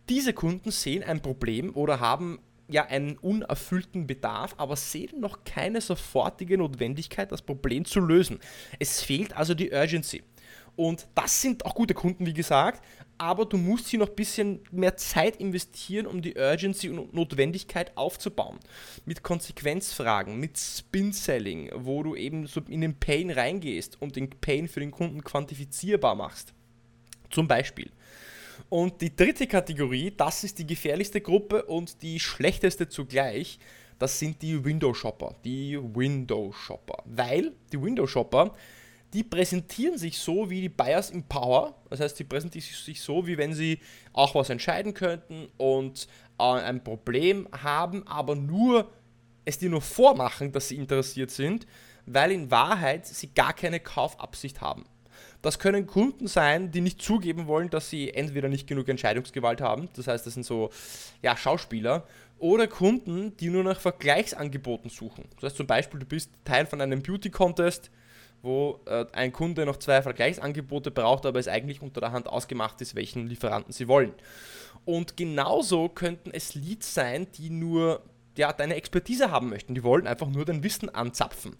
Diese 0.08 0.32
Kunden 0.32 0.70
sehen 0.70 1.04
ein 1.04 1.22
Problem 1.22 1.74
oder 1.76 2.00
haben 2.00 2.40
ja 2.68 2.86
einen 2.86 3.18
unerfüllten 3.18 4.06
Bedarf, 4.06 4.54
aber 4.56 4.76
sehen 4.76 5.20
noch 5.20 5.44
keine 5.44 5.80
sofortige 5.80 6.58
Notwendigkeit, 6.58 7.30
das 7.30 7.42
Problem 7.42 7.84
zu 7.84 8.00
lösen. 8.00 8.38
Es 8.78 9.02
fehlt 9.02 9.36
also 9.36 9.54
die 9.54 9.70
Urgency. 9.70 10.22
Und 10.76 11.06
das 11.14 11.40
sind 11.40 11.64
auch 11.64 11.74
gute 11.74 11.94
Kunden, 11.94 12.26
wie 12.26 12.34
gesagt, 12.34 12.84
aber 13.16 13.44
du 13.46 13.56
musst 13.56 13.88
hier 13.88 14.00
noch 14.00 14.08
ein 14.08 14.16
bisschen 14.16 14.60
mehr 14.72 14.96
Zeit 14.96 15.36
investieren, 15.36 16.06
um 16.06 16.20
die 16.20 16.34
Urgency 16.36 16.88
und 16.88 17.14
Notwendigkeit 17.14 17.96
aufzubauen. 17.96 18.58
Mit 19.04 19.22
Konsequenzfragen, 19.22 20.40
mit 20.40 20.58
Spin-Selling, 20.58 21.70
wo 21.76 22.02
du 22.02 22.16
eben 22.16 22.48
so 22.48 22.60
in 22.68 22.80
den 22.80 22.98
Pain 22.98 23.30
reingehst 23.30 24.02
und 24.02 24.16
den 24.16 24.30
Pain 24.30 24.66
für 24.66 24.80
den 24.80 24.90
Kunden 24.90 25.22
quantifizierbar 25.22 26.16
machst. 26.16 26.54
Zum 27.30 27.46
Beispiel. 27.46 27.90
Und 28.68 29.00
die 29.00 29.14
dritte 29.14 29.46
Kategorie, 29.46 30.12
das 30.16 30.44
ist 30.44 30.58
die 30.58 30.66
gefährlichste 30.66 31.20
Gruppe 31.20 31.64
und 31.64 32.02
die 32.02 32.20
schlechteste 32.20 32.88
zugleich, 32.88 33.58
das 33.98 34.18
sind 34.18 34.42
die 34.42 34.64
Window 34.64 34.92
Shopper. 34.92 35.34
Die 35.44 35.78
Window 35.78 36.52
Shopper. 36.52 37.02
Weil 37.04 37.52
die 37.72 37.80
Window 37.80 38.06
Shopper, 38.06 38.54
die 39.12 39.22
präsentieren 39.22 39.96
sich 39.96 40.18
so 40.18 40.50
wie 40.50 40.60
die 40.60 40.68
Buyers 40.68 41.10
in 41.10 41.22
Power. 41.22 41.76
Das 41.88 42.00
heißt, 42.00 42.18
die 42.18 42.24
präsentieren 42.24 42.66
sich 42.66 43.00
so, 43.00 43.26
wie 43.26 43.38
wenn 43.38 43.54
sie 43.54 43.78
auch 44.12 44.34
was 44.34 44.50
entscheiden 44.50 44.92
könnten 44.92 45.48
und 45.56 46.08
äh, 46.38 46.42
ein 46.42 46.82
Problem 46.82 47.48
haben, 47.52 48.06
aber 48.06 48.34
nur 48.34 48.90
es 49.44 49.58
dir 49.58 49.70
nur 49.70 49.82
vormachen, 49.82 50.52
dass 50.52 50.68
sie 50.68 50.76
interessiert 50.76 51.30
sind, 51.30 51.66
weil 52.06 52.32
in 52.32 52.50
Wahrheit 52.50 53.06
sie 53.06 53.28
gar 53.28 53.52
keine 53.52 53.78
Kaufabsicht 53.78 54.60
haben. 54.60 54.84
Das 55.44 55.58
können 55.58 55.86
Kunden 55.86 56.26
sein, 56.26 56.70
die 56.70 56.80
nicht 56.80 57.02
zugeben 57.02 57.46
wollen, 57.46 57.68
dass 57.68 57.90
sie 57.90 58.14
entweder 58.14 58.48
nicht 58.48 58.66
genug 58.66 58.88
Entscheidungsgewalt 58.88 59.60
haben, 59.60 59.90
das 59.94 60.06
heißt, 60.06 60.26
das 60.26 60.32
sind 60.32 60.46
so 60.46 60.70
ja, 61.20 61.36
Schauspieler, 61.36 62.06
oder 62.38 62.66
Kunden, 62.66 63.36
die 63.36 63.50
nur 63.50 63.62
nach 63.62 63.78
Vergleichsangeboten 63.78 64.88
suchen. 64.88 65.26
Das 65.36 65.50
heißt 65.50 65.56
zum 65.58 65.66
Beispiel, 65.66 66.00
du 66.00 66.06
bist 66.06 66.30
Teil 66.46 66.64
von 66.64 66.80
einem 66.80 67.02
Beauty-Contest, 67.02 67.90
wo 68.40 68.80
äh, 68.86 69.04
ein 69.12 69.32
Kunde 69.32 69.66
noch 69.66 69.76
zwei 69.76 70.00
Vergleichsangebote 70.00 70.90
braucht, 70.90 71.26
aber 71.26 71.38
es 71.38 71.48
eigentlich 71.48 71.82
unter 71.82 72.00
der 72.00 72.12
Hand 72.12 72.26
ausgemacht 72.26 72.80
ist, 72.80 72.94
welchen 72.94 73.26
Lieferanten 73.26 73.74
sie 73.74 73.86
wollen. 73.86 74.14
Und 74.86 75.18
genauso 75.18 75.90
könnten 75.90 76.30
es 76.30 76.54
Leads 76.54 76.94
sein, 76.94 77.26
die 77.36 77.50
nur 77.50 78.02
ja, 78.38 78.50
deine 78.54 78.76
Expertise 78.76 79.30
haben 79.30 79.50
möchten. 79.50 79.74
Die 79.74 79.84
wollen 79.84 80.06
einfach 80.06 80.28
nur 80.28 80.46
dein 80.46 80.64
Wissen 80.64 80.88
anzapfen. 80.88 81.54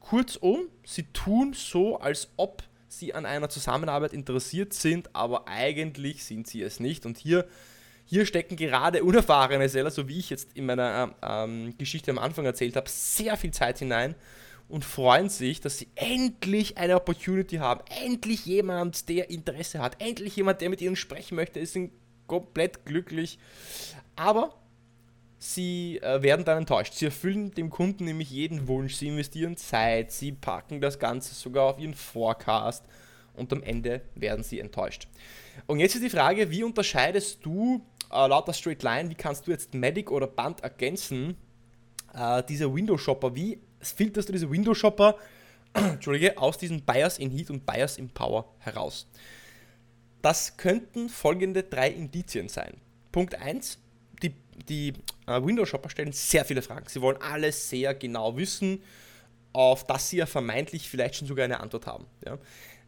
Kurzum, 0.00 0.66
sie 0.84 1.04
tun 1.12 1.52
so, 1.52 2.00
als 2.00 2.28
ob 2.36 2.64
sie 2.92 3.14
an 3.14 3.26
einer 3.26 3.48
Zusammenarbeit 3.48 4.12
interessiert 4.12 4.72
sind, 4.72 5.14
aber 5.14 5.48
eigentlich 5.48 6.24
sind 6.24 6.46
sie 6.46 6.62
es 6.62 6.80
nicht. 6.80 7.06
Und 7.06 7.18
hier, 7.18 7.46
hier 8.04 8.26
stecken 8.26 8.56
gerade 8.56 9.04
unerfahrene 9.04 9.68
Seller, 9.68 9.90
so 9.90 10.08
wie 10.08 10.18
ich 10.18 10.30
jetzt 10.30 10.50
in 10.54 10.66
meiner 10.66 11.14
ähm, 11.22 11.74
Geschichte 11.78 12.10
am 12.10 12.18
Anfang 12.18 12.44
erzählt 12.44 12.76
habe, 12.76 12.88
sehr 12.88 13.36
viel 13.36 13.52
Zeit 13.52 13.78
hinein 13.78 14.14
und 14.68 14.84
freuen 14.84 15.28
sich, 15.28 15.60
dass 15.60 15.78
sie 15.78 15.88
endlich 15.96 16.78
eine 16.78 16.96
Opportunity 16.96 17.56
haben. 17.56 17.80
Endlich 18.04 18.46
jemand, 18.46 19.08
der 19.08 19.30
Interesse 19.30 19.80
hat. 19.80 20.00
Endlich 20.00 20.36
jemand, 20.36 20.60
der 20.60 20.70
mit 20.70 20.80
ihnen 20.80 20.96
sprechen 20.96 21.34
möchte. 21.34 21.58
Sie 21.60 21.66
sind 21.66 21.92
komplett 22.26 22.84
glücklich. 22.84 23.38
Aber 24.14 24.54
sie 25.40 25.98
äh, 26.02 26.22
werden 26.22 26.44
dann 26.44 26.58
enttäuscht. 26.58 26.92
Sie 26.92 27.06
erfüllen 27.06 27.52
dem 27.52 27.70
Kunden 27.70 28.04
nämlich 28.04 28.30
jeden 28.30 28.68
Wunsch. 28.68 28.94
Sie 28.94 29.08
investieren 29.08 29.56
Zeit, 29.56 30.12
sie 30.12 30.32
packen 30.32 30.80
das 30.80 30.98
Ganze 30.98 31.34
sogar 31.34 31.64
auf 31.64 31.78
ihren 31.78 31.94
Forecast 31.94 32.84
und 33.34 33.52
am 33.52 33.62
Ende 33.62 34.02
werden 34.14 34.44
sie 34.44 34.60
enttäuscht. 34.60 35.08
Und 35.66 35.80
jetzt 35.80 35.94
ist 35.94 36.04
die 36.04 36.10
Frage, 36.10 36.50
wie 36.50 36.62
unterscheidest 36.62 37.44
du 37.44 37.80
äh, 38.12 38.26
laut 38.26 38.46
der 38.46 38.52
Straight 38.52 38.82
Line, 38.82 39.08
wie 39.08 39.14
kannst 39.14 39.46
du 39.46 39.50
jetzt 39.50 39.72
Medic 39.72 40.10
oder 40.10 40.26
Band 40.26 40.60
ergänzen, 40.60 41.36
äh, 42.14 42.42
diese 42.46 42.72
Window 42.72 42.98
Shopper, 42.98 43.34
wie 43.34 43.58
filterst 43.80 44.28
du 44.28 44.34
diese 44.34 44.50
Window 44.50 44.74
Shopper 44.74 45.16
Entschuldige, 45.72 46.36
aus 46.36 46.58
diesen 46.58 46.84
Buyers 46.84 47.18
in 47.18 47.30
Heat 47.30 47.48
und 47.48 47.64
Buyers 47.64 47.96
in 47.96 48.10
Power 48.10 48.52
heraus? 48.58 49.08
Das 50.20 50.58
könnten 50.58 51.08
folgende 51.08 51.62
drei 51.62 51.88
Indizien 51.88 52.50
sein. 52.50 52.74
Punkt 53.10 53.36
1, 53.36 53.78
die 54.22 54.34
die 54.68 54.92
äh, 55.30 55.44
Windows-Shopper 55.44 55.90
stellen 55.90 56.12
sehr 56.12 56.44
viele 56.44 56.62
Fragen. 56.62 56.86
Sie 56.88 57.00
wollen 57.00 57.18
alles 57.20 57.70
sehr 57.70 57.94
genau 57.94 58.36
wissen, 58.36 58.82
auf 59.52 59.86
das 59.86 60.10
sie 60.10 60.18
ja 60.18 60.26
vermeintlich 60.26 60.88
vielleicht 60.88 61.16
schon 61.16 61.28
sogar 61.28 61.44
eine 61.44 61.60
Antwort 61.60 61.86
haben. 61.86 62.06
Ja? 62.24 62.38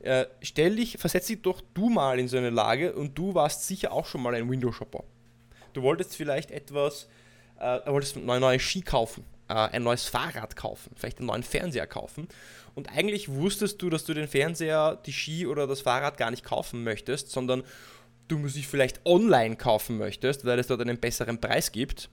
Äh, 0.01 0.27
stell 0.43 0.77
dich, 0.77 0.99
versetz 0.99 1.27
dich 1.27 1.43
doch 1.43 1.61
du 1.75 1.89
mal 1.89 2.19
in 2.19 2.29
so 2.29 2.37
eine 2.37 2.51
Lage 2.51 2.93
und 2.93 3.17
du 3.17 3.35
warst 3.35 3.67
sicher 3.67 3.93
auch 3.93 4.07
schon 4.07 4.23
mal 4.23 4.35
ein 4.35 4.51
Windows-Shopper. 4.51 5.05
Du 5.73 5.83
wolltest 5.83 6.17
vielleicht 6.17 6.51
etwas, 6.51 7.09
äh, 7.59 7.79
wolltest 7.87 8.17
ein 8.17 8.27
neues 8.27 8.63
Ski 8.63 8.83
kaufen, 8.83 9.25
äh, 9.49 9.55
ein 9.55 9.83
neues 9.83 10.07
Fahrrad 10.07 10.57
kaufen, 10.57 10.93
vielleicht 10.97 11.19
einen 11.19 11.29
neuen 11.29 11.43
Fernseher 11.43 11.87
kaufen. 11.87 12.29
Und 12.75 12.91
eigentlich 12.91 13.29
wusstest 13.29 13.81
du, 13.81 13.91
dass 13.91 14.05
du 14.05 14.15
den 14.15 14.29
Fernseher, 14.29 14.99
die 15.07 15.13
Ski 15.13 15.47
oder 15.47 15.67
das 15.67 15.83
Fahrrad 15.83 16.17
gar 16.17 16.31
nicht 16.31 16.45
kaufen 16.45 16.83
möchtest, 16.83 17.31
sondern 17.31 17.63
du 18.41 18.49
sie 18.49 18.63
vielleicht 18.63 19.05
online 19.05 19.57
kaufen 19.57 19.99
möchtest, 19.99 20.45
weil 20.45 20.59
es 20.59 20.67
dort 20.67 20.81
einen 20.81 20.99
besseren 20.99 21.41
Preis 21.41 21.73
gibt. 21.73 22.11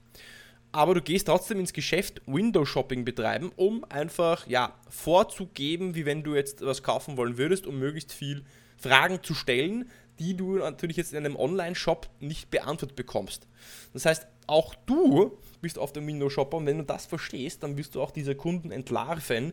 Aber 0.72 0.94
du 0.94 1.02
gehst 1.02 1.26
trotzdem 1.26 1.58
ins 1.58 1.72
Geschäft 1.72 2.22
Window 2.26 2.64
Shopping 2.64 3.04
betreiben, 3.04 3.50
um 3.56 3.84
einfach 3.88 4.46
ja, 4.46 4.74
vorzugeben, 4.88 5.94
wie 5.94 6.06
wenn 6.06 6.22
du 6.22 6.34
jetzt 6.34 6.64
was 6.64 6.82
kaufen 6.82 7.16
wollen 7.16 7.38
würdest, 7.38 7.66
um 7.66 7.78
möglichst 7.78 8.12
viel 8.12 8.44
Fragen 8.76 9.22
zu 9.22 9.34
stellen, 9.34 9.90
die 10.20 10.36
du 10.36 10.58
natürlich 10.58 10.96
jetzt 10.96 11.12
in 11.12 11.18
einem 11.18 11.36
Online-Shop 11.36 12.08
nicht 12.20 12.50
beantwortet 12.50 12.94
bekommst. 12.94 13.48
Das 13.92 14.04
heißt, 14.04 14.26
auch 14.46 14.74
du 14.86 15.38
bist 15.60 15.78
auf 15.78 15.92
dem 15.92 16.06
Window-Shopper 16.06 16.58
und 16.58 16.66
wenn 16.66 16.78
du 16.78 16.84
das 16.84 17.06
verstehst, 17.06 17.62
dann 17.62 17.76
wirst 17.76 17.94
du 17.94 18.02
auch 18.02 18.10
diese 18.10 18.34
Kunden 18.34 18.70
entlarven, 18.70 19.52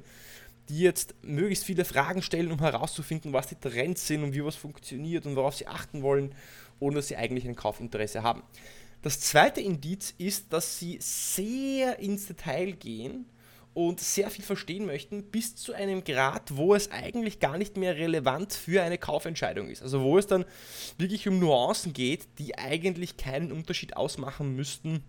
die 0.70 0.80
jetzt 0.80 1.16
möglichst 1.22 1.66
viele 1.66 1.86
Fragen 1.86 2.22
stellen, 2.22 2.52
um 2.52 2.60
herauszufinden, 2.60 3.34
was 3.34 3.48
die 3.48 3.56
Trends 3.56 4.08
sind 4.08 4.24
und 4.24 4.34
wie 4.34 4.44
was 4.44 4.56
funktioniert 4.56 5.26
und 5.26 5.36
worauf 5.36 5.56
sie 5.56 5.68
achten 5.68 6.02
wollen, 6.02 6.34
ohne 6.80 6.98
dass 6.98 7.08
sie 7.08 7.16
eigentlich 7.16 7.48
ein 7.48 7.56
Kaufinteresse 7.56 8.24
haben. 8.24 8.44
Das 9.02 9.20
zweite 9.20 9.62
Indiz 9.62 10.14
ist, 10.18 10.52
dass 10.52 10.80
sie 10.80 10.98
sehr 11.00 12.00
ins 12.00 12.28
Detail 12.28 12.72
gehen 12.74 13.26
und 13.74 14.00
sehr 14.00 14.32
viel 14.32 14.44
verstehen 14.44 14.88
möchten, 14.88 15.24
bis 15.24 15.56
zu 15.56 15.72
einem 15.74 16.04
Grad, 16.04 16.58
wo 16.58 16.74
es 16.74 16.90
eigentlich 16.90 17.40
gar 17.40 17.60
nicht 17.60 17.78
mehr 17.78 17.96
relevant 17.96 18.52
für 18.54 18.82
eine 18.82 18.98
Kaufentscheidung 18.98 19.70
ist. 19.70 19.84
Also 19.84 20.02
wo 20.02 20.18
es 20.18 20.26
dann 20.26 20.46
wirklich 20.98 21.28
um 21.28 21.38
Nuancen 21.38 21.94
geht, 21.94 22.28
die 22.40 22.58
eigentlich 22.58 23.18
keinen 23.18 23.52
Unterschied 23.52 23.96
ausmachen 23.96 24.56
müssten 24.56 25.04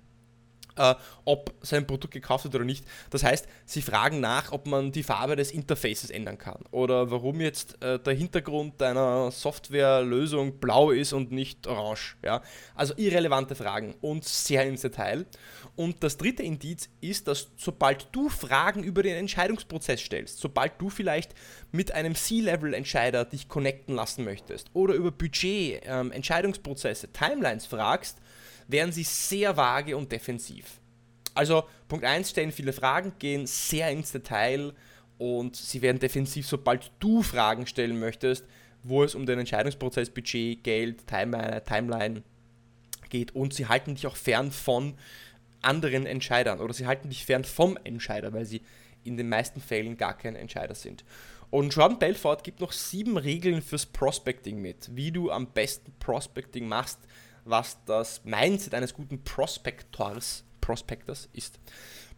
äh, 0.79 0.95
ob 1.25 1.53
sein 1.61 1.87
Produkt 1.87 2.15
gekauft 2.15 2.45
wird 2.45 2.55
oder 2.55 2.65
nicht. 2.65 2.85
Das 3.11 3.25
heißt, 3.25 3.47
sie 3.67 3.83
fragen 3.83 4.21
nach, 4.21 4.53
ob 4.53 4.67
man 4.67 4.93
die 4.93 5.03
Farbe 5.03 5.37
des 5.37 5.51
Interfaces 5.51 6.11
ändern 6.11 6.39
kann 6.39 6.63
oder 6.71 7.11
warum 7.11 7.41
jetzt 7.41 7.83
äh, 7.83 7.99
der 7.99 8.15
Hintergrund 8.15 8.81
deiner 8.81 9.31
Softwarelösung 9.31 10.59
blau 10.59 10.91
ist 10.91 11.13
und 11.13 11.33
nicht 11.33 11.67
orange. 11.67 12.17
Ja? 12.25 12.43
Also 12.75 12.95
irrelevante 12.97 13.55
Fragen 13.55 13.95
und 14.01 14.25
sehr 14.25 14.65
ins 14.67 14.83
Detail. 14.83 15.27
Und 15.77 16.03
das 16.03 16.17
dritte 16.17 16.43
Indiz 16.43 16.89
ist, 17.01 17.29
dass 17.29 17.49
sobald 17.57 18.09
du 18.13 18.29
Fragen 18.29 18.83
über 18.83 19.03
den 19.03 19.17
Entscheidungsprozess 19.17 20.01
stellst, 20.01 20.39
sobald 20.39 20.73
du 20.81 20.91
vielleicht 20.91 21.35
mit 21.73 21.93
einem 21.93 22.15
C-Level-Entscheider 22.15 23.25
dich 23.25 23.49
connecten 23.49 23.95
lassen 23.95 24.25
möchtest 24.25 24.71
oder 24.73 24.95
über 24.95 25.11
Budget, 25.11 25.83
ähm, 25.85 26.13
Entscheidungsprozesse, 26.13 27.13
Timelines 27.13 27.67
fragst, 27.67 28.19
wären 28.69 28.93
sie 28.93 29.03
sehr 29.03 29.57
vage 29.57 29.97
und 29.97 30.13
defensiv. 30.13 30.81
Also 31.35 31.65
Punkt 31.89 32.05
1, 32.05 32.31
stellen 32.31 32.53
viele 32.53 32.73
Fragen, 32.73 33.13
gehen 33.19 33.47
sehr 33.47 33.91
ins 33.91 34.13
Detail 34.13 34.73
und 35.19 35.57
sie 35.57 35.83
werden 35.83 35.99
defensiv, 35.99 36.47
sobald 36.47 36.93
du 37.01 37.23
Fragen 37.23 37.67
stellen 37.67 37.99
möchtest, 37.99 38.45
wo 38.83 39.03
es 39.03 39.15
um 39.15 39.27
den 39.27 39.41
Entscheidungsprozess, 39.41 40.11
Budget, 40.11 40.63
Geld, 40.63 41.07
Timeline, 41.07 41.63
Timeline 41.65 42.23
geht 43.09 43.35
und 43.35 43.55
sie 43.55 43.67
halten 43.67 43.95
dich 43.95 44.07
auch 44.07 44.17
fern 44.17 44.53
von 44.53 44.95
anderen 45.63 46.07
Entscheidern 46.07 46.61
oder 46.61 46.73
sie 46.73 46.87
halten 46.87 47.09
dich 47.09 47.25
fern 47.25 47.45
vom 47.45 47.77
Entscheider, 47.83 48.33
weil 48.33 48.45
sie 48.45 48.63
in 49.05 49.17
den 49.17 49.29
meisten 49.29 49.61
Fällen 49.61 49.97
gar 49.97 50.17
kein 50.17 50.37
Entscheider 50.37 50.75
sind. 50.75 51.05
Und 51.51 51.75
Jordan 51.75 51.99
Belfort 51.99 52.43
gibt 52.45 52.61
noch 52.61 52.73
sieben 52.73 53.17
Regeln 53.17 53.63
fürs 53.63 53.87
Prospecting 53.87 54.61
mit, 54.61 54.95
wie 54.95 55.11
du 55.11 55.31
am 55.31 55.53
besten 55.53 55.93
Prospecting 55.99 56.69
machst, 56.69 56.99
was 57.49 57.79
das 57.87 58.25
Mindset 58.25 58.75
eines 58.75 58.95
guten 58.95 59.23
Prospektors, 59.23 60.45
Prospectors 60.61 61.29
ist. 61.33 61.59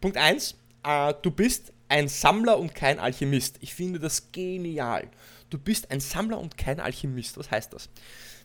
Punkt 0.01 0.17
1, 0.17 0.57
äh, 0.83 1.15
du 1.23 1.31
bist 1.31 1.73
ein 1.89 2.09
Sammler 2.09 2.59
und 2.59 2.75
kein 2.75 2.99
Alchemist. 2.99 3.59
Ich 3.61 3.75
finde 3.75 3.99
das 3.99 4.33
genial. 4.33 5.09
Du 5.51 5.59
bist 5.59 5.91
ein 5.91 6.01
Sammler 6.01 6.39
und 6.39 6.57
kein 6.57 6.81
Alchemist. 6.81 7.37
Was 7.37 7.51
heißt 7.51 7.73
das? 7.73 7.89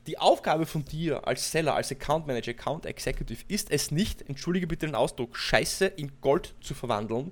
Die 0.08 0.20
Aufgabe 0.20 0.68
von 0.68 0.86
dir 0.86 1.28
als 1.28 1.52
Seller, 1.52 1.74
als 1.74 1.92
Account 1.92 2.28
Manager, 2.28 2.52
Account 2.52 2.86
Executive 2.86 3.44
ist 3.48 3.72
es 3.72 3.90
nicht, 3.90 4.22
entschuldige 4.30 4.68
bitte 4.68 4.86
den 4.86 4.94
Ausdruck, 4.94 5.36
Scheiße 5.36 5.86
in 5.88 6.12
Gold 6.22 6.54
zu 6.62 6.76
verwandeln, 6.76 7.32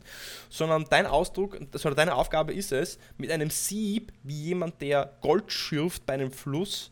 sondern 0.50 0.86
dein 0.90 1.06
Ausdruck, 1.06 1.60
sondern 1.74 1.98
deine 1.98 2.16
Aufgabe 2.16 2.52
ist 2.52 2.72
es, 2.72 2.98
mit 3.18 3.30
einem 3.30 3.52
Sieb, 3.52 4.12
wie 4.24 4.46
jemand, 4.46 4.82
der 4.82 5.16
Gold 5.22 5.52
schürft 5.52 6.08
bei 6.08 6.14
einem 6.14 6.32
Fluss, 6.32 6.90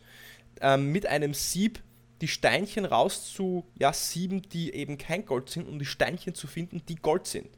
äh, 0.60 0.76
mit 0.76 1.06
einem 1.06 1.34
Sieb 1.34 1.80
die 2.22 2.28
Steinchen 2.28 2.84
rauszu, 2.84 3.66
ja, 3.78 3.92
sieben, 3.92 4.42
die 4.42 4.72
eben 4.72 4.96
kein 4.96 5.26
Gold 5.26 5.50
sind, 5.50 5.68
um 5.68 5.78
die 5.78 5.84
Steinchen 5.84 6.34
zu 6.34 6.46
finden, 6.46 6.80
die 6.88 6.94
Gold 6.94 7.26
sind. 7.26 7.48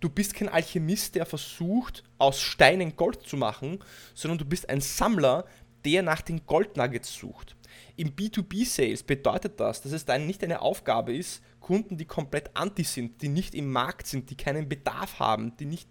Du 0.00 0.08
bist 0.08 0.34
kein 0.34 0.48
Alchemist, 0.48 1.16
der 1.16 1.26
versucht, 1.26 2.04
aus 2.16 2.40
Steinen 2.40 2.94
Gold 2.94 3.22
zu 3.24 3.36
machen, 3.36 3.80
sondern 4.14 4.38
du 4.38 4.44
bist 4.44 4.68
ein 4.68 4.80
Sammler, 4.80 5.44
der 5.84 6.02
nach 6.02 6.22
den 6.22 6.46
Goldnuggets 6.46 7.12
sucht. 7.12 7.56
Im 7.96 8.14
B2B-Sales 8.14 9.02
bedeutet 9.02 9.58
das, 9.58 9.82
dass 9.82 9.90
es 9.90 10.04
dann 10.04 10.26
nicht 10.26 10.44
eine 10.44 10.62
Aufgabe 10.62 11.16
ist, 11.16 11.42
Kunden, 11.68 11.98
die 11.98 12.06
komplett 12.06 12.56
anti 12.56 12.82
sind, 12.82 13.20
die 13.20 13.28
nicht 13.28 13.54
im 13.54 13.70
Markt 13.70 14.06
sind, 14.06 14.30
die 14.30 14.38
keinen 14.38 14.70
Bedarf 14.70 15.18
haben, 15.18 15.54
die, 15.58 15.66
nicht, 15.66 15.86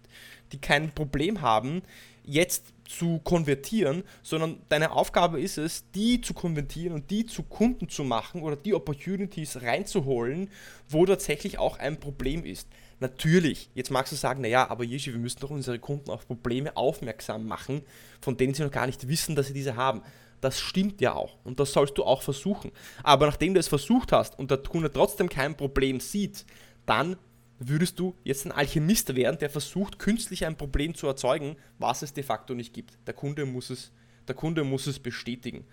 die 0.50 0.60
kein 0.60 0.92
Problem 0.92 1.40
haben, 1.40 1.82
jetzt 2.24 2.72
zu 2.84 3.20
konvertieren, 3.20 4.02
sondern 4.24 4.58
deine 4.70 4.90
Aufgabe 4.90 5.40
ist 5.40 5.56
es, 5.56 5.88
die 5.92 6.20
zu 6.20 6.34
konvertieren 6.34 6.94
und 6.94 7.12
die 7.12 7.26
zu 7.26 7.44
Kunden 7.44 7.88
zu 7.88 8.02
machen 8.02 8.42
oder 8.42 8.56
die 8.56 8.74
Opportunities 8.74 9.62
reinzuholen, 9.62 10.50
wo 10.88 11.06
tatsächlich 11.06 11.60
auch 11.60 11.78
ein 11.78 12.00
Problem 12.00 12.44
ist. 12.44 12.66
Natürlich, 12.98 13.70
jetzt 13.76 13.92
magst 13.92 14.10
du 14.12 14.16
sagen, 14.16 14.40
naja, 14.40 14.68
aber 14.68 14.82
Yeshi, 14.82 15.12
wir 15.12 15.20
müssen 15.20 15.38
doch 15.38 15.50
unsere 15.50 15.78
Kunden 15.78 16.10
auf 16.10 16.26
Probleme 16.26 16.76
aufmerksam 16.76 17.46
machen, 17.46 17.82
von 18.20 18.36
denen 18.36 18.52
sie 18.52 18.64
noch 18.64 18.72
gar 18.72 18.86
nicht 18.86 19.06
wissen, 19.06 19.36
dass 19.36 19.46
sie 19.46 19.54
diese 19.54 19.76
haben. 19.76 20.02
Das 20.40 20.60
stimmt 20.60 21.00
ja 21.00 21.14
auch 21.14 21.38
und 21.44 21.58
das 21.60 21.72
sollst 21.72 21.98
du 21.98 22.04
auch 22.04 22.22
versuchen. 22.22 22.70
Aber 23.02 23.26
nachdem 23.26 23.54
du 23.54 23.60
es 23.60 23.68
versucht 23.68 24.12
hast 24.12 24.38
und 24.38 24.50
der 24.50 24.58
Kunde 24.58 24.92
trotzdem 24.92 25.28
kein 25.28 25.56
Problem 25.56 26.00
sieht, 26.00 26.44
dann 26.86 27.16
würdest 27.58 27.98
du 27.98 28.14
jetzt 28.24 28.46
ein 28.46 28.52
Alchemist 28.52 29.14
werden, 29.16 29.38
der 29.38 29.50
versucht, 29.50 29.98
künstlich 29.98 30.46
ein 30.46 30.56
Problem 30.56 30.94
zu 30.94 31.06
erzeugen, 31.06 31.56
was 31.78 32.02
es 32.02 32.12
de 32.12 32.22
facto 32.22 32.54
nicht 32.54 32.72
gibt. 32.72 32.98
Der 33.06 33.14
Kunde 33.14 33.46
muss 33.46 33.70
es, 33.70 33.90
der 34.26 34.34
Kunde 34.34 34.64
muss 34.64 34.86
es 34.86 34.98
bestätigen. 34.98 35.64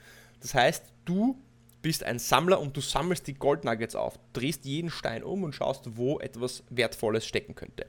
Das 0.42 0.54
heißt, 0.54 0.84
du 1.06 1.40
bist 1.82 2.04
ein 2.04 2.18
Sammler 2.18 2.60
und 2.60 2.76
du 2.76 2.82
sammelst 2.82 3.28
die 3.28 3.36
Goldnuggets 3.36 3.96
auf, 3.96 4.20
drehst 4.34 4.66
jeden 4.66 4.90
Stein 4.90 5.24
um 5.24 5.44
und 5.44 5.54
schaust, 5.54 5.98
wo 5.98 6.20
etwas 6.20 6.64
Wertvolles 6.72 7.28
stecken 7.28 7.54
könnte. 7.54 7.86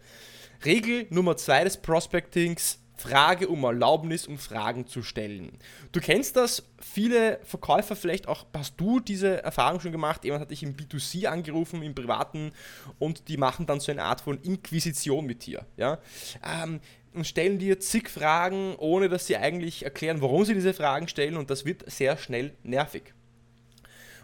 Regel 0.64 1.06
Nummer 1.08 1.36
zwei 1.38 1.64
des 1.64 1.78
Prospectings, 1.78 2.78
Frage 2.96 3.48
um 3.48 3.62
Erlaubnis, 3.64 4.26
um 4.26 4.38
Fragen 4.38 4.86
zu 4.86 5.02
stellen. 5.02 5.52
Du 5.92 6.00
kennst 6.00 6.36
das, 6.36 6.64
viele 6.80 7.38
Verkäufer 7.44 7.94
vielleicht 7.94 8.26
auch, 8.26 8.46
hast 8.54 8.74
du 8.78 9.00
diese 9.00 9.42
Erfahrung 9.42 9.80
schon 9.80 9.92
gemacht? 9.92 10.24
Jemand 10.24 10.40
hat 10.42 10.50
dich 10.50 10.62
im 10.62 10.74
B2C 10.76 11.26
angerufen, 11.26 11.82
im 11.82 11.94
Privaten 11.94 12.52
und 12.98 13.28
die 13.28 13.36
machen 13.36 13.66
dann 13.66 13.80
so 13.80 13.92
eine 13.92 14.02
Art 14.02 14.22
von 14.22 14.40
Inquisition 14.40 15.26
mit 15.26 15.44
dir. 15.44 15.66
Ja? 15.76 15.98
Ähm, 16.42 16.80
und 17.12 17.26
stellen 17.26 17.58
dir 17.58 17.80
zig 17.80 18.08
Fragen, 18.08 18.76
ohne 18.76 19.08
dass 19.08 19.26
sie 19.26 19.36
eigentlich 19.36 19.84
erklären, 19.84 20.20
warum 20.20 20.44
sie 20.44 20.54
diese 20.54 20.74
Fragen 20.74 21.08
stellen 21.08 21.36
und 21.36 21.50
das 21.50 21.64
wird 21.64 21.90
sehr 21.90 22.16
schnell 22.16 22.54
nervig. 22.62 23.14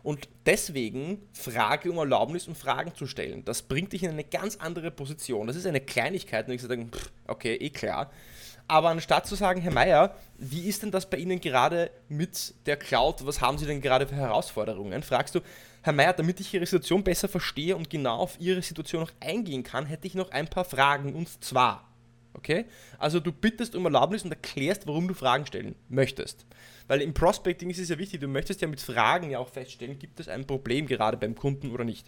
Und 0.02 0.28
deswegen 0.46 1.22
Frage 1.32 1.90
um 1.90 1.98
Erlaubnis, 1.98 2.48
um 2.48 2.54
Fragen 2.54 2.94
zu 2.94 3.06
stellen. 3.06 3.44
Das 3.44 3.62
bringt 3.62 3.92
dich 3.92 4.02
in 4.02 4.10
eine 4.10 4.24
ganz 4.24 4.56
andere 4.56 4.90
Position. 4.90 5.46
Das 5.46 5.56
ist 5.56 5.66
eine 5.66 5.80
Kleinigkeit, 5.80 6.48
und 6.48 6.54
ich 6.54 6.62
sage, 6.62 6.88
okay, 7.28 7.54
eh 7.54 7.70
klar. 7.70 8.10
Aber 8.69 8.88
anstatt 8.90 9.26
zu 9.26 9.35
sagen, 9.35 9.61
Herr 9.61 9.73
Meier, 9.73 10.14
wie 10.38 10.66
ist 10.66 10.83
denn 10.83 10.90
das 10.90 11.09
bei 11.09 11.19
Ihnen 11.19 11.40
gerade 11.40 11.90
mit 12.09 12.54
der 12.66 12.76
Cloud? 12.76 13.26
Was 13.26 13.40
haben 13.40 13.59
Sie 13.59 13.66
denn 13.66 13.81
gerade 13.81 14.07
für 14.07 14.16
Herausforderungen? 14.16 15.02
Fragst 15.02 15.35
du, 15.35 15.40
Herr 15.83 15.92
Meier, 15.92 16.12
damit 16.12 16.40
ich 16.40 16.54
Ihre 16.54 16.64
Situation 16.64 17.02
besser 17.02 17.28
verstehe 17.28 17.76
und 17.76 17.90
genau 17.90 18.16
auf 18.16 18.40
Ihre 18.40 18.62
Situation 18.62 19.02
noch 19.02 19.12
eingehen 19.21 19.62
kann, 19.62 19.87
hätte 19.87 20.07
ich 20.07 20.14
noch 20.14 20.31
ein 20.31 20.49
paar 20.49 20.64
Fragen. 20.64 21.14
Und 21.14 21.45
zwar, 21.45 21.92
okay? 22.35 22.66
Also 22.99 23.21
du 23.21 23.33
bittest 23.33 23.75
um 23.75 23.85
Erlaubnis 23.85 24.23
und 24.23 24.31
erklärst, 24.31 24.87
warum 24.87 25.09
du 25.09 25.14
Fragen 25.14 25.45
stellen 25.45 25.75
möchtest. 25.88 26.47
Weil 26.87 27.02
im 27.02 27.14
Prospecting 27.14 27.69
ist 27.69 27.78
es 27.78 27.88
ja 27.88 27.99
wichtig, 27.99 28.21
du 28.21 28.28
möchtest 28.28 28.61
ja 28.61 28.69
mit 28.69 28.81
Fragen 28.81 29.31
ja 29.31 29.38
auch 29.38 29.49
feststellen, 29.49 29.99
gibt 29.99 30.21
es 30.21 30.28
ein 30.28 30.47
Problem 30.47 30.87
gerade 30.87 31.16
beim 31.16 31.35
Kunden 31.35 31.73
oder 31.73 31.85
nicht. 31.85 32.07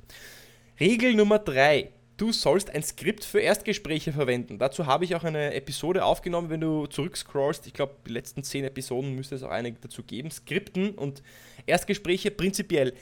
Regel 0.79 1.15
Nummer 1.15 1.39
drei 1.39 1.91
Du 2.17 2.31
sollst 2.31 2.71
ein 2.71 2.83
Skript 2.83 3.25
für 3.25 3.41
Erstgespräche 3.41 4.13
verwenden. 4.13 4.59
Dazu 4.59 4.87
habe 4.87 5.05
ich 5.05 5.17
auch 5.17 5.25
eine 5.25 5.53
Episode 5.55 6.05
aufgenommen, 6.05 6.49
wenn 6.49 6.61
du 6.61 6.87
zurückscrollst. 6.87 7.67
Ich 7.67 7.73
glaube, 7.73 7.97
die 8.07 8.13
letzten 8.13 8.45
zehn 8.45 8.65
Episoden 8.65 9.17
müsste 9.17 9.35
es 9.35 9.43
auch 9.43 9.51
eine 9.51 9.73
dazu 9.73 10.05
geben. 10.05 10.31
Skripten 10.31 10.93
und 10.93 11.25
Erstgespräche 11.67 12.31
prinzipiell. 12.31 12.95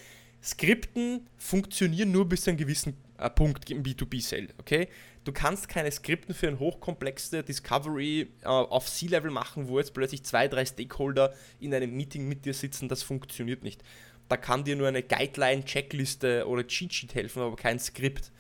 Skripten 0.43 1.29
funktionieren 1.37 2.11
nur 2.11 2.29
bis 2.29 2.43
zu 2.43 2.51
einem 2.51 2.59
gewissen 2.59 2.97
äh, 3.19 3.31
Punkt 3.31 3.71
im 3.71 3.83
B2B-Sale, 3.85 4.49
okay? 4.59 4.89
Du 5.25 5.31
kannst 5.31 5.69
keine 5.69 5.93
Skripten 5.93 6.35
für 6.35 6.49
ein 6.49 6.59
hochkomplexe 6.59 7.45
Discovery 7.45 8.29
äh, 8.43 8.47
auf 8.47 8.91
C-Level 8.91 9.31
machen, 9.31 9.69
wo 9.69 9.79
jetzt 9.79 9.95
plötzlich 9.95 10.25
zwei, 10.25 10.49
drei 10.49 10.65
Stakeholder 10.65 11.33
in 11.61 11.73
einem 11.73 11.95
Meeting 11.97 12.27
mit 12.27 12.45
dir 12.45 12.55
sitzen, 12.55 12.89
das 12.89 13.05
funktioniert 13.05 13.63
nicht. 13.63 13.85
Da 14.33 14.39
kann 14.39 14.65
dir 14.65 14.77
nur 14.77 14.89
eine 14.89 15.03
Guideline, 15.03 15.63
Checkliste 15.63 16.49
oder 16.49 16.67
Cheat 16.67 16.95
Sheet 16.95 17.15
helfen, 17.15 17.43
aber 17.43 17.55
kein 17.55 17.79
Skript. 17.79 18.33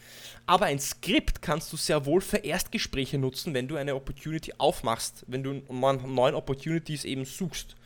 Aber 0.47 0.65
ein 0.65 0.79
Skript 0.79 1.43
kannst 1.43 1.71
du 1.71 1.77
sehr 1.77 2.07
wohl 2.07 2.23
für 2.23 2.39
Erstgespräche 2.39 3.19
nutzen, 3.19 3.53
wenn 3.53 3.69
du 3.69 3.77
eine 3.77 3.95
Opportunity 3.95 4.55
aufmachst, 4.57 5.27
wenn 5.29 5.43
du 5.43 5.53
neuen 5.71 6.35
Opportunities 6.35 7.05
eben 7.05 7.27
suchst. 7.27 7.77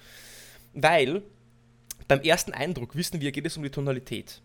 Weil 0.72 1.22
beim 2.06 2.20
ersten 2.20 2.52
Eindruck 2.52 2.94
wissen 2.94 3.20
wir, 3.20 3.32
geht 3.32 3.44
es 3.44 3.56
um 3.56 3.64
die 3.64 3.70
Tonalität. 3.70 4.40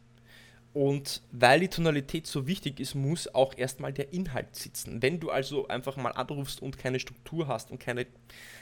Und 0.73 1.21
weil 1.31 1.59
die 1.59 1.67
Tonalität 1.67 2.25
so 2.25 2.47
wichtig 2.47 2.79
ist, 2.79 2.95
muss 2.95 3.27
auch 3.27 3.55
erstmal 3.55 3.93
der 3.93 4.11
Inhalt 4.11 4.55
sitzen. 4.55 5.03
Wenn 5.03 5.19
du 5.19 5.29
also 5.29 5.67
einfach 5.67 5.97
mal 5.97 6.13
anrufst 6.13 6.63
und 6.63 6.79
keine 6.79 6.99
Struktur 6.99 7.47
hast 7.47 7.69
und 7.69 7.79
keine, 7.79 8.07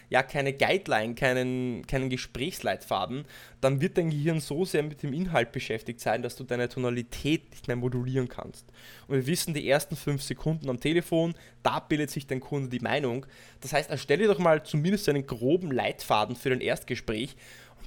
ja, 0.10 0.24
keine 0.24 0.54
Guideline, 0.54 1.16
keinen, 1.16 1.86
keinen 1.86 2.10
Gesprächsleitfaden, 2.10 3.26
dann 3.62 3.80
wird 3.80 3.98
dein 3.98 4.10
Gehirn 4.10 4.40
so 4.40 4.66
sehr 4.66 4.84
mit 4.84 5.04
dem 5.04 5.14
Inhalt 5.14 5.52
beschäftigt 5.52 6.00
sein, 6.00 6.24
dass 6.24 6.36
du 6.36 6.44
deine 6.44 6.68
Tonalität 6.68 7.50
nicht 7.52 7.68
mehr 7.68 7.76
modulieren 7.76 8.28
kannst. 8.28 8.66
Und 9.08 9.16
wir 9.16 9.28
wissen, 9.28 9.54
die 9.54 9.70
ersten 9.70 9.96
fünf 9.96 10.24
Sekunden 10.24 10.70
am 10.70 10.80
Telefon, 10.80 11.36
da 11.64 11.80
bildet 11.80 12.10
sich 12.10 12.26
dein 12.26 12.40
Kunde 12.40 12.70
die 12.70 12.80
Meinung. 12.80 13.26
Das 13.62 13.74
heißt, 13.74 13.90
erstelle 13.90 14.28
doch 14.28 14.40
mal 14.40 14.64
zumindest 14.64 15.08
einen 15.10 15.28
groben 15.28 15.72
Leitfaden 15.72 16.36
für 16.36 16.50
dein 16.50 16.62
Erstgespräch 16.62 17.36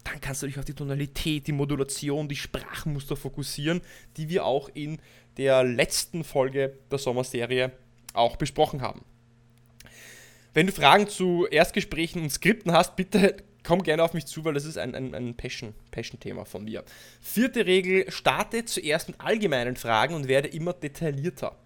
dann 0.05 0.21
kannst 0.21 0.43
du 0.43 0.47
dich 0.47 0.59
auf 0.59 0.64
die 0.64 0.75
Tonalität, 0.75 1.47
die 1.47 1.52
Modulation, 1.52 2.29
die 2.29 2.37
Sprachmuster 2.37 3.17
fokussieren, 3.17 3.81
die 4.17 4.29
wir 4.29 4.45
auch 4.45 4.69
in 4.75 4.99
der 5.37 5.62
letzten 5.62 6.25
Folge 6.25 6.76
der 6.91 6.99
Sommerserie 6.99 7.73
auch 8.12 8.37
besprochen 8.37 8.83
haben. 8.83 9.05
Wenn 10.54 10.66
du 10.66 10.73
Fragen 10.73 11.09
zu 11.09 11.47
Erstgesprächen 11.50 12.23
und 12.23 12.30
Skripten 12.30 12.73
hast, 12.73 12.97
bitte 12.97 13.37
komm 13.64 13.82
gerne 13.82 14.02
auf 14.02 14.12
mich 14.12 14.26
zu, 14.26 14.44
weil 14.44 14.54
das 14.54 14.64
ist 14.64 14.76
ein, 14.76 14.94
ein, 14.94 15.14
ein 15.14 15.37
Passion-Thema 15.37 15.82
Passion 15.90 16.47
von 16.47 16.64
mir. 16.64 16.85
Vierte 17.21 17.64
Regel, 17.64 18.11
starte 18.11 18.64
zuerst 18.64 19.09
mit 19.09 19.21
allgemeinen 19.21 19.76
Fragen 19.76 20.14
und 20.14 20.28
werde 20.28 20.49
immer 20.49 20.73
detaillierter 20.73 21.56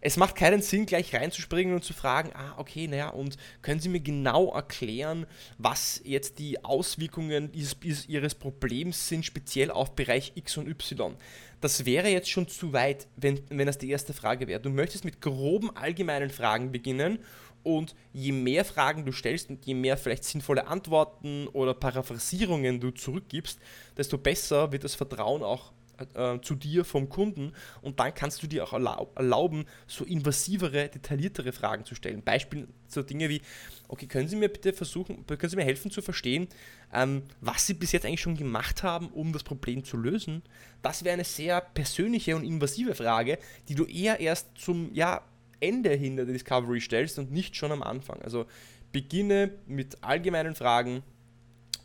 es 0.00 0.16
macht 0.16 0.36
keinen 0.36 0.62
Sinn, 0.62 0.86
gleich 0.86 1.14
reinzuspringen 1.14 1.74
und 1.74 1.84
zu 1.84 1.92
fragen, 1.92 2.30
ah, 2.34 2.54
okay, 2.56 2.86
naja, 2.86 3.08
und 3.08 3.36
können 3.62 3.80
Sie 3.80 3.88
mir 3.88 4.00
genau 4.00 4.52
erklären, 4.52 5.26
was 5.58 6.00
jetzt 6.04 6.38
die 6.38 6.64
Auswirkungen 6.64 7.50
ihres, 7.52 8.08
ihres 8.08 8.34
Problems 8.34 9.08
sind, 9.08 9.24
speziell 9.24 9.70
auf 9.70 9.94
Bereich 9.94 10.32
X 10.34 10.56
und 10.56 10.68
Y? 10.68 11.16
Das 11.60 11.84
wäre 11.84 12.08
jetzt 12.08 12.30
schon 12.30 12.46
zu 12.46 12.72
weit, 12.72 13.08
wenn, 13.16 13.40
wenn 13.48 13.66
das 13.66 13.78
die 13.78 13.90
erste 13.90 14.14
Frage 14.14 14.46
wäre. 14.46 14.60
Du 14.60 14.70
möchtest 14.70 15.04
mit 15.04 15.20
groben 15.20 15.76
allgemeinen 15.76 16.30
Fragen 16.30 16.70
beginnen 16.70 17.18
und 17.62 17.94
je 18.12 18.32
mehr 18.32 18.64
Fragen 18.64 19.04
du 19.04 19.12
stellst 19.12 19.50
und 19.50 19.64
je 19.66 19.74
mehr 19.74 19.96
vielleicht 19.96 20.24
sinnvolle 20.24 20.66
Antworten 20.66 21.48
oder 21.48 21.74
Paraphrasierungen 21.74 22.80
du 22.80 22.90
zurückgibst, 22.90 23.58
desto 23.96 24.18
besser 24.18 24.72
wird 24.72 24.84
das 24.84 24.94
Vertrauen 24.94 25.42
auch 25.42 25.72
äh, 26.14 26.40
zu 26.40 26.54
dir 26.54 26.84
vom 26.84 27.08
Kunden 27.08 27.52
und 27.82 27.98
dann 27.98 28.14
kannst 28.14 28.42
du 28.42 28.46
dir 28.46 28.64
auch 28.64 28.72
erlaub, 28.72 29.16
erlauben, 29.18 29.66
so 29.86 30.04
invasivere, 30.04 30.88
detailliertere 30.88 31.52
Fragen 31.52 31.84
zu 31.84 31.94
stellen. 31.94 32.22
Beispiel 32.22 32.68
so 32.86 33.02
Dinge 33.02 33.28
wie, 33.28 33.42
okay, 33.88 34.06
können 34.06 34.28
Sie 34.28 34.36
mir 34.36 34.48
bitte 34.48 34.72
versuchen, 34.72 35.26
können 35.26 35.50
Sie 35.50 35.56
mir 35.56 35.64
helfen 35.64 35.90
zu 35.90 36.00
verstehen, 36.00 36.48
ähm, 36.92 37.22
was 37.40 37.66
Sie 37.66 37.74
bis 37.74 37.92
jetzt 37.92 38.06
eigentlich 38.06 38.20
schon 38.20 38.36
gemacht 38.36 38.82
haben, 38.82 39.08
um 39.08 39.32
das 39.32 39.42
Problem 39.42 39.84
zu 39.84 39.96
lösen? 39.96 40.42
Das 40.82 41.04
wäre 41.04 41.14
eine 41.14 41.24
sehr 41.24 41.60
persönliche 41.60 42.36
und 42.36 42.44
invasive 42.44 42.94
Frage, 42.94 43.38
die 43.68 43.74
du 43.74 43.84
eher 43.84 44.20
erst 44.20 44.56
zum 44.56 44.94
ja, 44.94 45.22
Ende 45.60 45.90
hin 45.90 46.16
der 46.16 46.26
Discovery 46.26 46.80
stellst 46.80 47.18
und 47.18 47.32
nicht 47.32 47.56
schon 47.56 47.72
am 47.72 47.82
Anfang. 47.82 48.20
Also 48.22 48.46
beginne 48.92 49.50
mit 49.66 49.98
allgemeinen 50.02 50.54
Fragen 50.54 51.02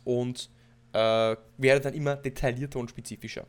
und 0.04 0.50
äh, 0.92 1.36
werde 1.58 1.80
dann 1.80 1.94
immer 1.94 2.16
detaillierter 2.16 2.78
und 2.78 2.90
spezifischer. 2.90 3.46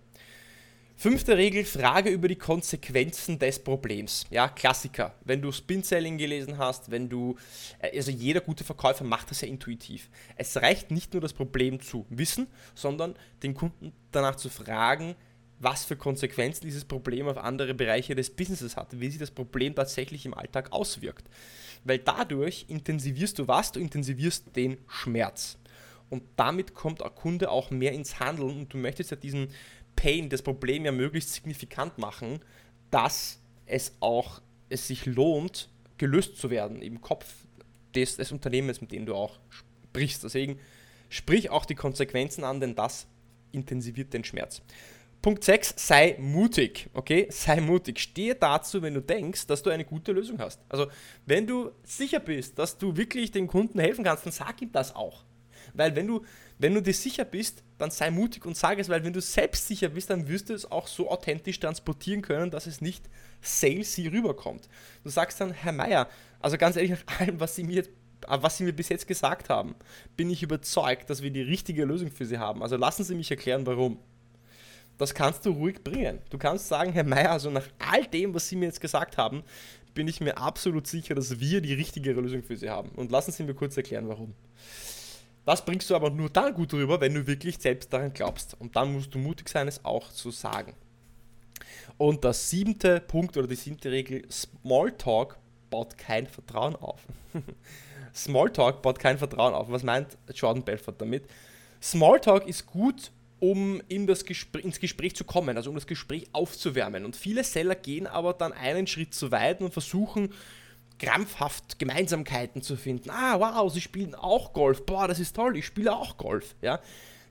Fünfte 0.97 1.35
Regel, 1.35 1.65
Frage 1.65 2.09
über 2.09 2.29
die 2.29 2.37
Konsequenzen 2.37 3.37
des 3.37 3.59
Problems. 3.59 4.25
Ja, 4.29 4.47
Klassiker. 4.47 5.13
Wenn 5.25 5.41
du 5.41 5.51
Spin-Selling 5.51 6.17
gelesen 6.17 6.57
hast, 6.57 6.89
wenn 6.89 7.09
du, 7.09 7.35
äh, 7.79 7.97
also 7.97 8.11
jeder 8.11 8.39
gute 8.39 8.63
Verkäufer 8.63 9.03
macht 9.03 9.29
das 9.29 9.41
ja 9.41 9.47
intuitiv. 9.49 10.09
Es 10.37 10.55
reicht 10.55 10.91
nicht 10.91 11.11
nur 11.11 11.21
das 11.21 11.33
Problem 11.33 11.81
zu 11.81 12.05
wissen, 12.09 12.47
sondern 12.75 13.15
den 13.43 13.53
Kunden 13.53 13.91
danach 14.11 14.37
zu 14.37 14.49
fragen, 14.49 15.15
was 15.65 15.83
für 15.83 15.95
Konsequenzen 15.95 16.63
dieses 16.65 16.85
Problem 16.85 17.27
auf 17.27 17.37
andere 17.37 17.73
Bereiche 17.73 18.13
des 18.13 18.29
Businesses 18.29 18.77
hat, 18.77 18.99
wie 18.99 19.09
sich 19.09 19.17
das 19.17 19.31
Problem 19.31 19.73
tatsächlich 19.73 20.25
im 20.27 20.35
Alltag 20.35 20.71
auswirkt. 20.71 21.27
Weil 21.83 21.97
dadurch 21.97 22.65
intensivierst 22.67 23.39
du 23.39 23.47
was? 23.47 23.71
Du 23.71 23.79
intensivierst 23.79 24.55
den 24.55 24.77
Schmerz. 24.87 25.57
Und 26.11 26.21
damit 26.35 26.75
kommt 26.75 27.01
der 27.01 27.09
Kunde 27.09 27.49
auch 27.49 27.71
mehr 27.71 27.93
ins 27.93 28.19
Handeln 28.19 28.59
und 28.59 28.73
du 28.73 28.77
möchtest 28.77 29.09
ja 29.09 29.17
diesen 29.17 29.47
Pain, 29.95 30.29
das 30.29 30.43
Problem 30.43 30.85
ja 30.85 30.91
möglichst 30.91 31.33
signifikant 31.33 31.97
machen, 31.97 32.41
dass 32.91 33.39
es 33.65 33.95
auch 34.01 34.41
es 34.69 34.87
sich 34.87 35.07
lohnt, 35.07 35.69
gelöst 35.97 36.37
zu 36.37 36.51
werden 36.51 36.83
im 36.83 37.01
Kopf 37.01 37.25
des, 37.95 38.17
des 38.17 38.31
Unternehmens, 38.31 38.81
mit 38.81 38.91
dem 38.91 39.07
du 39.07 39.15
auch 39.15 39.39
sprichst. 39.49 40.23
Deswegen 40.23 40.59
sprich 41.09 41.49
auch 41.49 41.65
die 41.65 41.75
Konsequenzen 41.75 42.43
an, 42.43 42.59
denn 42.59 42.75
das 42.75 43.07
intensiviert 43.51 44.13
den 44.13 44.23
Schmerz. 44.23 44.61
Punkt 45.25 45.43
6, 45.43 45.73
sei 45.75 46.17
mutig, 46.19 46.87
okay? 46.93 47.25
Sei 47.31 47.59
mutig. 47.59 47.97
Stehe 47.97 48.35
dazu, 48.35 48.83
wenn 48.83 48.93
du 48.93 49.01
denkst, 49.01 49.47
dass 49.47 49.63
du 49.63 49.71
eine 49.71 49.83
gute 49.83 50.11
Lösung 50.11 50.37
hast. 50.37 50.61
Also, 50.69 50.85
wenn 51.25 51.47
du 51.47 51.71
sicher 51.81 52.19
bist, 52.19 52.59
dass 52.59 52.77
du 52.77 52.95
wirklich 52.95 53.31
den 53.31 53.47
Kunden 53.47 53.79
helfen 53.79 54.03
kannst, 54.03 54.27
dann 54.27 54.31
sag 54.31 54.61
ihm 54.61 54.71
das 54.71 54.93
auch. 54.95 55.23
Weil 55.73 55.95
wenn 55.95 56.05
du 56.05 56.21
wenn 56.59 56.75
du 56.75 56.81
dir 56.83 56.93
sicher 56.93 57.25
bist, 57.25 57.63
dann 57.79 57.89
sei 57.89 58.11
mutig 58.11 58.45
und 58.45 58.55
sage 58.55 58.79
es, 58.79 58.87
weil 58.87 59.03
wenn 59.03 59.13
du 59.13 59.19
selbst 59.19 59.65
sicher 59.65 59.89
bist, 59.89 60.11
dann 60.11 60.27
wirst 60.27 60.49
du 60.49 60.53
es 60.53 60.71
auch 60.71 60.85
so 60.85 61.09
authentisch 61.09 61.59
transportieren 61.59 62.21
können, 62.21 62.51
dass 62.51 62.67
es 62.67 62.79
nicht 62.79 63.09
salesy 63.41 64.05
rüberkommt. 64.05 64.69
Du 65.03 65.09
sagst 65.09 65.41
dann, 65.41 65.53
Herr 65.53 65.71
Meier, 65.71 66.07
also 66.39 66.59
ganz 66.59 66.75
ehrlich, 66.75 66.91
nach 66.91 67.19
allem, 67.19 67.39
was 67.39 67.55
Sie 67.55 67.63
mir 67.63 67.77
jetzt 67.77 67.89
äh, 68.27 68.37
was 68.41 68.57
Sie 68.57 68.63
mir 68.63 68.73
bis 68.73 68.89
jetzt 68.89 69.07
gesagt 69.07 69.49
haben, 69.49 69.73
bin 70.15 70.29
ich 70.29 70.43
überzeugt, 70.43 71.09
dass 71.09 71.23
wir 71.23 71.31
die 71.31 71.41
richtige 71.41 71.83
Lösung 71.83 72.11
für 72.11 72.27
Sie 72.27 72.37
haben. 72.37 72.61
Also 72.61 72.77
lassen 72.77 73.03
Sie 73.03 73.15
mich 73.15 73.31
erklären, 73.31 73.65
warum. 73.65 73.97
Das 74.97 75.13
kannst 75.13 75.45
du 75.45 75.51
ruhig 75.51 75.83
bringen. 75.83 76.19
Du 76.29 76.37
kannst 76.37 76.67
sagen, 76.67 76.93
Herr 76.93 77.03
Meier, 77.03 77.31
also 77.31 77.49
nach 77.49 77.67
all 77.79 78.05
dem, 78.05 78.33
was 78.33 78.47
Sie 78.47 78.55
mir 78.55 78.65
jetzt 78.65 78.79
gesagt 78.79 79.17
haben, 79.17 79.43
bin 79.93 80.07
ich 80.07 80.21
mir 80.21 80.37
absolut 80.37 80.87
sicher, 80.87 81.15
dass 81.15 81.39
wir 81.39 81.61
die 81.61 81.73
richtige 81.73 82.13
Lösung 82.13 82.43
für 82.43 82.55
Sie 82.55 82.69
haben. 82.69 82.89
Und 82.89 83.11
lassen 83.11 83.31
Sie 83.31 83.43
mir 83.43 83.53
kurz 83.53 83.75
erklären, 83.75 84.07
warum. 84.07 84.33
Das 85.45 85.63
bringst 85.63 85.89
du 85.89 85.95
aber 85.95 86.09
nur 86.09 86.29
dann 86.29 86.53
gut 86.53 86.73
rüber, 86.73 86.99
wenn 87.01 87.13
du 87.13 87.27
wirklich 87.27 87.57
selbst 87.59 87.93
daran 87.93 88.13
glaubst. 88.13 88.55
Und 88.59 88.75
dann 88.75 88.93
musst 88.93 89.13
du 89.13 89.19
mutig 89.19 89.47
sein, 89.49 89.67
es 89.67 89.83
auch 89.85 90.11
zu 90.11 90.31
sagen. 90.31 90.73
Und 91.97 92.23
der 92.23 92.33
siebte 92.33 92.99
Punkt 92.99 93.37
oder 93.37 93.47
die 93.47 93.55
siebte 93.55 93.91
Regel, 93.91 94.23
Smalltalk 94.29 95.37
baut 95.69 95.97
kein 95.97 96.27
Vertrauen 96.27 96.75
auf. 96.75 97.01
Smalltalk 98.13 98.81
baut 98.81 98.97
kein 98.99 99.17
Vertrauen 99.17 99.53
auf. 99.53 99.69
Was 99.69 99.83
meint 99.83 100.17
Jordan 100.33 100.63
Belfort 100.63 100.95
damit? 100.97 101.25
Smalltalk 101.81 102.47
ist 102.47 102.65
gut, 102.65 103.11
um 103.39 103.81
in 103.87 104.07
das 104.07 104.25
Gespräch, 104.25 104.63
ins 104.63 104.79
Gespräch 104.79 105.15
zu 105.15 105.23
kommen, 105.23 105.57
also 105.57 105.69
um 105.69 105.75
das 105.75 105.87
Gespräch 105.87 106.27
aufzuwärmen. 106.31 107.05
Und 107.05 107.15
viele 107.15 107.43
Seller 107.43 107.75
gehen 107.75 108.07
aber 108.07 108.33
dann 108.33 108.53
einen 108.53 108.87
Schritt 108.87 109.13
zu 109.13 109.31
weit 109.31 109.61
und 109.61 109.73
versuchen, 109.73 110.33
krampfhaft 110.97 111.77
Gemeinsamkeiten 111.77 112.61
zu 112.61 112.77
finden. 112.77 113.09
Ah, 113.09 113.39
wow, 113.39 113.71
sie 113.71 113.81
spielen 113.81 114.15
auch 114.15 114.53
Golf. 114.53 114.85
Boah, 114.85 115.07
das 115.07 115.19
ist 115.19 115.35
toll, 115.35 115.57
ich 115.57 115.65
spiele 115.65 115.93
auch 115.95 116.17
Golf. 116.17 116.55
Ja? 116.61 116.79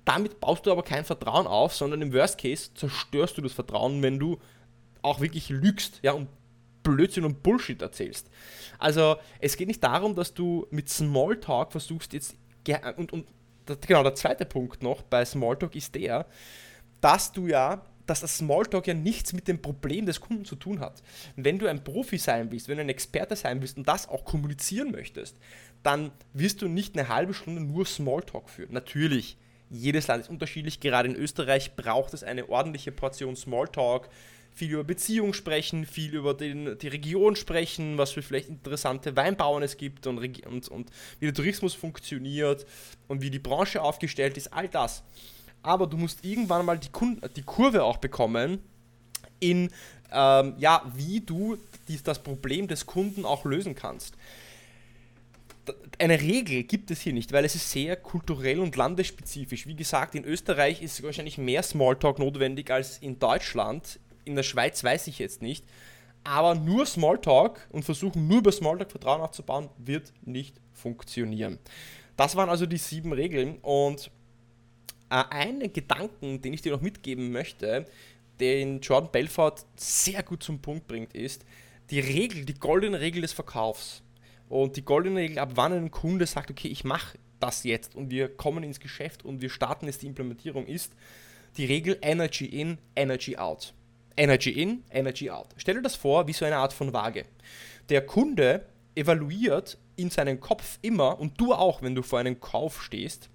Damit 0.04 0.40
baust 0.40 0.66
du 0.66 0.72
aber 0.72 0.82
kein 0.82 1.04
Vertrauen 1.04 1.46
auf, 1.46 1.74
sondern 1.74 2.02
im 2.02 2.12
Worst 2.12 2.38
Case 2.38 2.70
zerstörst 2.74 3.38
du 3.38 3.42
das 3.42 3.52
Vertrauen, 3.52 4.02
wenn 4.02 4.18
du 4.18 4.38
auch 5.00 5.20
wirklich 5.20 5.48
lügst 5.48 6.00
ja, 6.02 6.12
und 6.12 6.28
Blödsinn 6.82 7.24
und 7.24 7.42
Bullshit 7.42 7.80
erzählst. 7.80 8.28
Also 8.78 9.16
es 9.40 9.56
geht 9.56 9.68
nicht 9.68 9.82
darum, 9.82 10.14
dass 10.14 10.34
du 10.34 10.66
mit 10.70 10.90
Smalltalk 10.90 11.72
versuchst 11.72 12.12
jetzt 12.12 12.36
und, 12.96 13.12
und 13.12 13.26
genau 13.66 14.02
der 14.02 14.14
zweite 14.14 14.44
Punkt 14.44 14.82
noch 14.82 15.02
bei 15.02 15.24
Smalltalk 15.24 15.74
ist 15.74 15.94
der, 15.94 16.26
dass 17.00 17.32
du 17.32 17.46
ja 17.46 17.82
dass 18.06 18.20
das 18.20 18.38
Smalltalk 18.38 18.86
ja 18.86 18.94
nichts 18.94 19.32
mit 19.32 19.48
dem 19.48 19.60
Problem 19.60 20.06
des 20.06 20.20
Kunden 20.20 20.44
zu 20.44 20.56
tun 20.56 20.80
hat. 20.80 21.02
Wenn 21.36 21.58
du 21.58 21.66
ein 21.66 21.82
Profi 21.82 22.18
sein 22.18 22.50
willst, 22.50 22.68
wenn 22.68 22.76
du 22.76 22.82
ein 22.82 22.88
Experte 22.88 23.36
sein 23.36 23.60
willst 23.60 23.76
und 23.76 23.88
das 23.88 24.08
auch 24.08 24.24
kommunizieren 24.24 24.90
möchtest, 24.90 25.36
dann 25.82 26.12
wirst 26.32 26.62
du 26.62 26.68
nicht 26.68 26.98
eine 26.98 27.08
halbe 27.08 27.34
Stunde 27.34 27.62
nur 27.62 27.86
Smalltalk 27.86 28.48
führen. 28.50 28.72
Natürlich, 28.72 29.38
jedes 29.70 30.06
Land 30.06 30.24
ist 30.24 30.30
unterschiedlich. 30.30 30.80
Gerade 30.80 31.08
in 31.08 31.16
Österreich 31.16 31.76
braucht 31.76 32.14
es 32.14 32.22
eine 32.22 32.48
ordentliche 32.48 32.92
Portion 32.92 33.36
Smalltalk. 33.36 34.08
Viel 34.54 34.70
über 34.70 34.84
Beziehungen 34.84 35.34
sprechen, 35.34 35.84
viel 35.84 36.14
über 36.14 36.32
den, 36.32 36.78
die 36.78 36.88
Region 36.88 37.34
sprechen, 37.34 37.98
was 37.98 38.12
für 38.12 38.22
vielleicht 38.22 38.48
interessante 38.48 39.16
Weinbauern 39.16 39.62
es 39.62 39.76
gibt 39.76 40.06
und, 40.06 40.18
und, 40.46 40.68
und 40.68 40.90
wie 41.18 41.26
der 41.26 41.34
Tourismus 41.34 41.74
funktioniert 41.74 42.64
und 43.08 43.20
wie 43.20 43.30
die 43.30 43.40
Branche 43.40 43.82
aufgestellt 43.82 44.36
ist, 44.36 44.52
all 44.52 44.68
das. 44.68 45.02
aber 45.64 45.86
du 45.86 45.96
musst 45.96 46.24
irgendwann 46.24 46.64
mal 46.64 46.78
die, 46.78 46.90
Kunden, 46.90 47.20
die 47.34 47.42
Kurve 47.42 47.82
auch 47.82 47.96
bekommen, 47.96 48.60
in 49.40 49.70
ähm, 50.12 50.54
ja, 50.58 50.82
wie 50.94 51.20
du 51.20 51.58
dies, 51.88 52.02
das 52.02 52.22
Problem 52.22 52.68
des 52.68 52.86
Kunden 52.86 53.24
auch 53.24 53.44
lösen 53.44 53.74
kannst. 53.74 54.14
Eine 55.98 56.20
Regel 56.20 56.64
gibt 56.64 56.90
es 56.90 57.00
hier 57.00 57.14
nicht, 57.14 57.32
weil 57.32 57.44
es 57.44 57.54
ist 57.54 57.70
sehr 57.70 57.96
kulturell 57.96 58.60
und 58.60 58.76
landesspezifisch. 58.76 59.66
Wie 59.66 59.74
gesagt, 59.74 60.14
in 60.14 60.24
Österreich 60.24 60.82
ist 60.82 61.02
wahrscheinlich 61.02 61.38
mehr 61.38 61.62
Smalltalk 61.62 62.18
notwendig 62.18 62.70
als 62.70 62.98
in 62.98 63.18
Deutschland. 63.18 63.98
In 64.24 64.36
der 64.36 64.42
Schweiz 64.42 64.82
weiß 64.82 65.06
ich 65.06 65.18
jetzt 65.18 65.42
nicht. 65.42 65.64
Aber 66.24 66.54
nur 66.54 66.86
Smalltalk 66.86 67.68
und 67.70 67.84
versuchen 67.84 68.26
nur 68.26 68.38
über 68.38 68.52
Smalltalk 68.52 68.90
Vertrauen 68.90 69.20
aufzubauen, 69.20 69.68
wird 69.76 70.12
nicht 70.22 70.56
funktionieren. 70.72 71.58
Das 72.16 72.34
waren 72.36 72.48
also 72.48 72.64
die 72.64 72.78
sieben 72.78 73.12
Regeln 73.12 73.58
und 73.58 74.10
äh, 75.10 75.22
einen 75.30 75.72
Gedanken, 75.72 76.40
den 76.40 76.54
ich 76.54 76.62
dir 76.62 76.72
noch 76.72 76.80
mitgeben 76.80 77.30
möchte, 77.30 77.86
den 78.40 78.80
Jordan 78.80 79.10
Belfort 79.12 79.66
sehr 79.76 80.22
gut 80.22 80.42
zum 80.42 80.60
Punkt 80.60 80.86
bringt, 80.86 81.14
ist 81.14 81.44
die 81.90 82.00
Regel, 82.00 82.44
die 82.44 82.54
goldene 82.54 83.00
Regel 83.00 83.22
des 83.22 83.32
Verkaufs. 83.32 84.02
Und 84.48 84.76
die 84.76 84.84
goldene 84.84 85.20
Regel, 85.20 85.38
ab 85.38 85.52
wann 85.54 85.72
ein 85.72 85.90
Kunde 85.90 86.26
sagt, 86.26 86.50
okay, 86.50 86.68
ich 86.68 86.84
mache 86.84 87.18
das 87.40 87.64
jetzt 87.64 87.94
und 87.94 88.10
wir 88.10 88.28
kommen 88.28 88.62
ins 88.62 88.80
Geschäft 88.80 89.24
und 89.24 89.42
wir 89.42 89.50
starten 89.50 89.86
jetzt 89.86 90.02
die 90.02 90.06
Implementierung, 90.06 90.66
ist 90.66 90.92
die 91.56 91.64
Regel 91.64 91.98
Energy 92.02 92.46
in, 92.46 92.78
Energy 92.96 93.36
out. 93.36 93.74
Energy 94.16 94.50
in, 94.50 94.84
Energy 94.90 95.30
out. 95.30 95.48
Stell 95.56 95.74
dir 95.74 95.82
das 95.82 95.96
vor 95.96 96.26
wie 96.26 96.32
so 96.32 96.44
eine 96.44 96.56
Art 96.56 96.72
von 96.72 96.92
Waage. 96.92 97.24
Der 97.88 98.04
Kunde 98.04 98.66
evaluiert 98.94 99.78
in 99.96 100.10
seinem 100.10 100.40
Kopf 100.40 100.78
immer, 100.82 101.20
und 101.20 101.40
du 101.40 101.52
auch, 101.52 101.82
wenn 101.82 101.94
du 101.94 102.02
vor 102.02 102.18
einem 102.18 102.40
Kauf 102.40 102.82
stehst, 102.82 103.28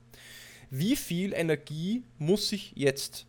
wie 0.70 0.96
viel 0.96 1.34
Energie 1.34 2.04
muss 2.18 2.52
ich 2.52 2.74
jetzt 2.76 3.26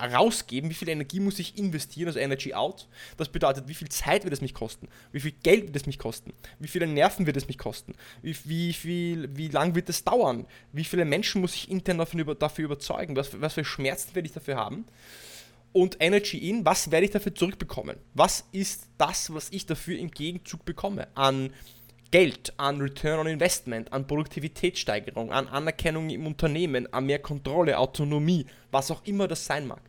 rausgeben, 0.00 0.68
wie 0.68 0.74
viel 0.74 0.88
Energie 0.88 1.20
muss 1.20 1.38
ich 1.38 1.56
investieren, 1.56 2.08
also 2.08 2.18
Energy 2.18 2.54
out. 2.54 2.88
Das 3.16 3.30
bedeutet, 3.30 3.68
wie 3.68 3.74
viel 3.74 3.88
Zeit 3.88 4.24
wird 4.24 4.34
es 4.34 4.40
mich 4.40 4.54
kosten, 4.54 4.88
wie 5.12 5.20
viel 5.20 5.32
Geld 5.42 5.66
wird 5.66 5.76
es 5.76 5.86
mich 5.86 5.98
kosten, 5.98 6.32
wie 6.58 6.68
viele 6.68 6.86
Nerven 6.86 7.26
wird 7.26 7.36
es 7.36 7.48
mich 7.48 7.58
kosten, 7.58 7.94
wie, 8.22 8.36
wie, 8.44 8.72
viel, 8.72 9.34
wie 9.36 9.48
lang 9.48 9.74
wird 9.74 9.88
es 9.88 10.04
dauern, 10.04 10.46
wie 10.72 10.84
viele 10.84 11.04
Menschen 11.04 11.40
muss 11.40 11.54
ich 11.54 11.70
intern 11.70 11.98
dafür, 11.98 12.34
dafür 12.34 12.66
überzeugen, 12.66 13.16
was, 13.16 13.40
was 13.40 13.54
für 13.54 13.64
Schmerzen 13.64 14.14
werde 14.14 14.26
ich 14.26 14.34
dafür 14.34 14.56
haben. 14.56 14.86
Und 15.76 15.98
Energy 16.00 16.38
in, 16.38 16.64
was 16.64 16.90
werde 16.90 17.04
ich 17.04 17.12
dafür 17.12 17.34
zurückbekommen? 17.34 17.98
Was 18.14 18.44
ist 18.50 18.88
das, 18.96 19.34
was 19.34 19.50
ich 19.50 19.66
dafür 19.66 19.98
im 19.98 20.10
Gegenzug 20.10 20.64
bekomme? 20.64 21.06
An 21.14 21.50
Geld, 22.10 22.54
an 22.56 22.80
Return 22.80 23.18
on 23.18 23.26
Investment, 23.26 23.92
an 23.92 24.06
Produktivitätssteigerung, 24.06 25.30
an 25.32 25.48
Anerkennung 25.48 26.08
im 26.08 26.26
Unternehmen, 26.26 26.90
an 26.94 27.04
mehr 27.04 27.18
Kontrolle, 27.18 27.78
Autonomie, 27.78 28.46
was 28.70 28.90
auch 28.90 29.04
immer 29.04 29.28
das 29.28 29.44
sein 29.44 29.66
mag. 29.66 29.82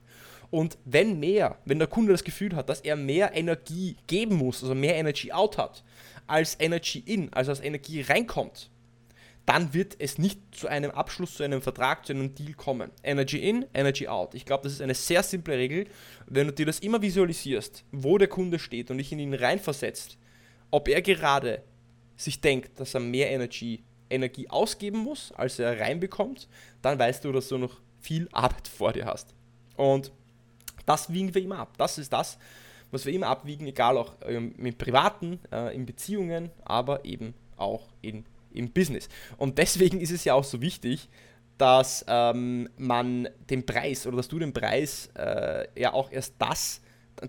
Und 0.52 0.78
wenn 0.84 1.22
mehr, 1.22 1.58
wenn 1.64 1.80
der 1.80 1.88
Kunde 1.88 2.12
das 2.12 2.26
Gefühl 2.26 2.54
hat, 2.54 2.68
dass 2.68 2.82
er 2.82 2.98
mehr 2.98 3.34
Energie 3.34 3.96
geben 4.08 4.36
muss, 4.36 4.64
also 4.64 4.76
mehr 4.76 4.98
Energy 4.98 5.32
out 5.32 5.58
hat, 5.58 5.86
als 6.28 6.58
Energy 6.60 7.00
in, 7.00 7.32
also 7.32 7.52
als 7.52 7.62
Energie 7.62 8.02
reinkommt, 8.02 8.70
dann 9.48 9.74
wird 9.74 9.96
es 10.00 10.18
nicht 10.18 10.42
zu 10.52 10.68
einem 10.68 10.92
Abschluss, 10.92 11.36
zu 11.36 11.44
einem 11.44 11.62
Vertrag, 11.62 12.06
zu 12.06 12.12
einem 12.12 12.36
Deal 12.36 12.52
kommen. 12.52 12.92
Energy 13.02 13.38
in, 13.38 13.66
Energy 13.74 14.06
out. 14.10 14.36
Ich 14.36 14.46
glaube, 14.46 14.64
das 14.64 14.74
ist 14.74 14.82
eine 14.82 14.94
sehr 14.94 15.24
simple 15.24 15.58
Regel. 15.58 15.88
Wenn 16.26 16.48
du 16.48 16.54
dir 16.54 16.66
das 16.66 16.80
immer 16.80 17.02
visualisierst, 17.02 17.86
wo 17.94 18.18
der 18.18 18.28
Kunde 18.28 18.60
steht 18.60 18.92
und 18.92 18.98
dich 18.98 19.14
in 19.14 19.20
ihn 19.20 19.34
reinversetzt, 19.34 20.18
ob 20.70 20.90
er 20.90 21.02
gerade 21.02 21.64
sich 22.18 22.42
denkt, 22.42 22.78
dass 22.78 22.94
er 22.94 23.00
mehr 23.00 23.32
Energy, 23.32 23.86
Energie 24.10 24.50
ausgeben 24.50 24.98
muss, 24.98 25.32
als 25.32 25.60
er 25.60 25.80
reinbekommt, 25.80 26.50
dann 26.82 27.00
weißt 27.00 27.24
du, 27.24 27.32
dass 27.32 27.48
du 27.48 27.58
noch 27.58 27.80
viel 28.02 28.28
Arbeit 28.34 28.68
vor 28.68 28.92
dir 28.92 29.06
hast. 29.06 29.34
Und 29.78 30.12
das 30.86 31.14
wiegen 31.14 31.34
wir 31.34 31.42
immer 31.42 31.60
ab. 31.60 31.74
Das 31.78 31.98
ist 31.98 32.12
das, 32.12 32.38
was 32.92 33.06
wir 33.06 33.14
immer 33.14 33.28
abwiegen, 33.28 33.66
egal 33.66 33.98
auch 33.98 34.12
ähm, 34.26 34.56
im 34.58 34.78
Privaten, 34.78 35.40
äh, 35.54 35.74
in 35.74 35.86
Beziehungen, 35.86 36.52
aber 36.66 37.06
eben 37.06 37.34
auch 37.56 37.88
in, 38.02 38.26
im 38.58 38.72
Business. 38.72 39.10
Und 39.38 39.58
deswegen 39.58 40.00
ist 40.00 40.12
es 40.12 40.24
ja 40.24 40.34
auch 40.34 40.44
so 40.44 40.62
wichtig, 40.62 41.10
dass 41.58 42.06
ähm, 42.08 42.70
man 42.78 43.28
den 43.50 43.66
Preis 43.66 44.06
oder 44.06 44.18
dass 44.18 44.28
du 44.28 44.40
den 44.40 44.54
Preis 44.54 45.10
äh, 45.16 45.68
ja 45.80 45.94
auch 45.94 46.12
erst 46.12 46.36
das 46.38 46.82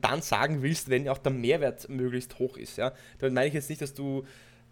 dann 0.03 0.21
sagen 0.21 0.63
willst, 0.63 0.91
wenn 0.91 1.09
auch 1.09 1.19
der 1.19 1.33
Mehrwert 1.33 1.89
möglichst 1.89 2.39
hoch 2.39 2.57
ist. 2.57 2.77
Ja? 2.77 2.93
Damit 3.19 3.35
meine 3.35 3.49
ich 3.49 3.55
jetzt 3.55 3.71
nicht, 3.71 3.81
dass 3.81 3.95
du 3.95 4.25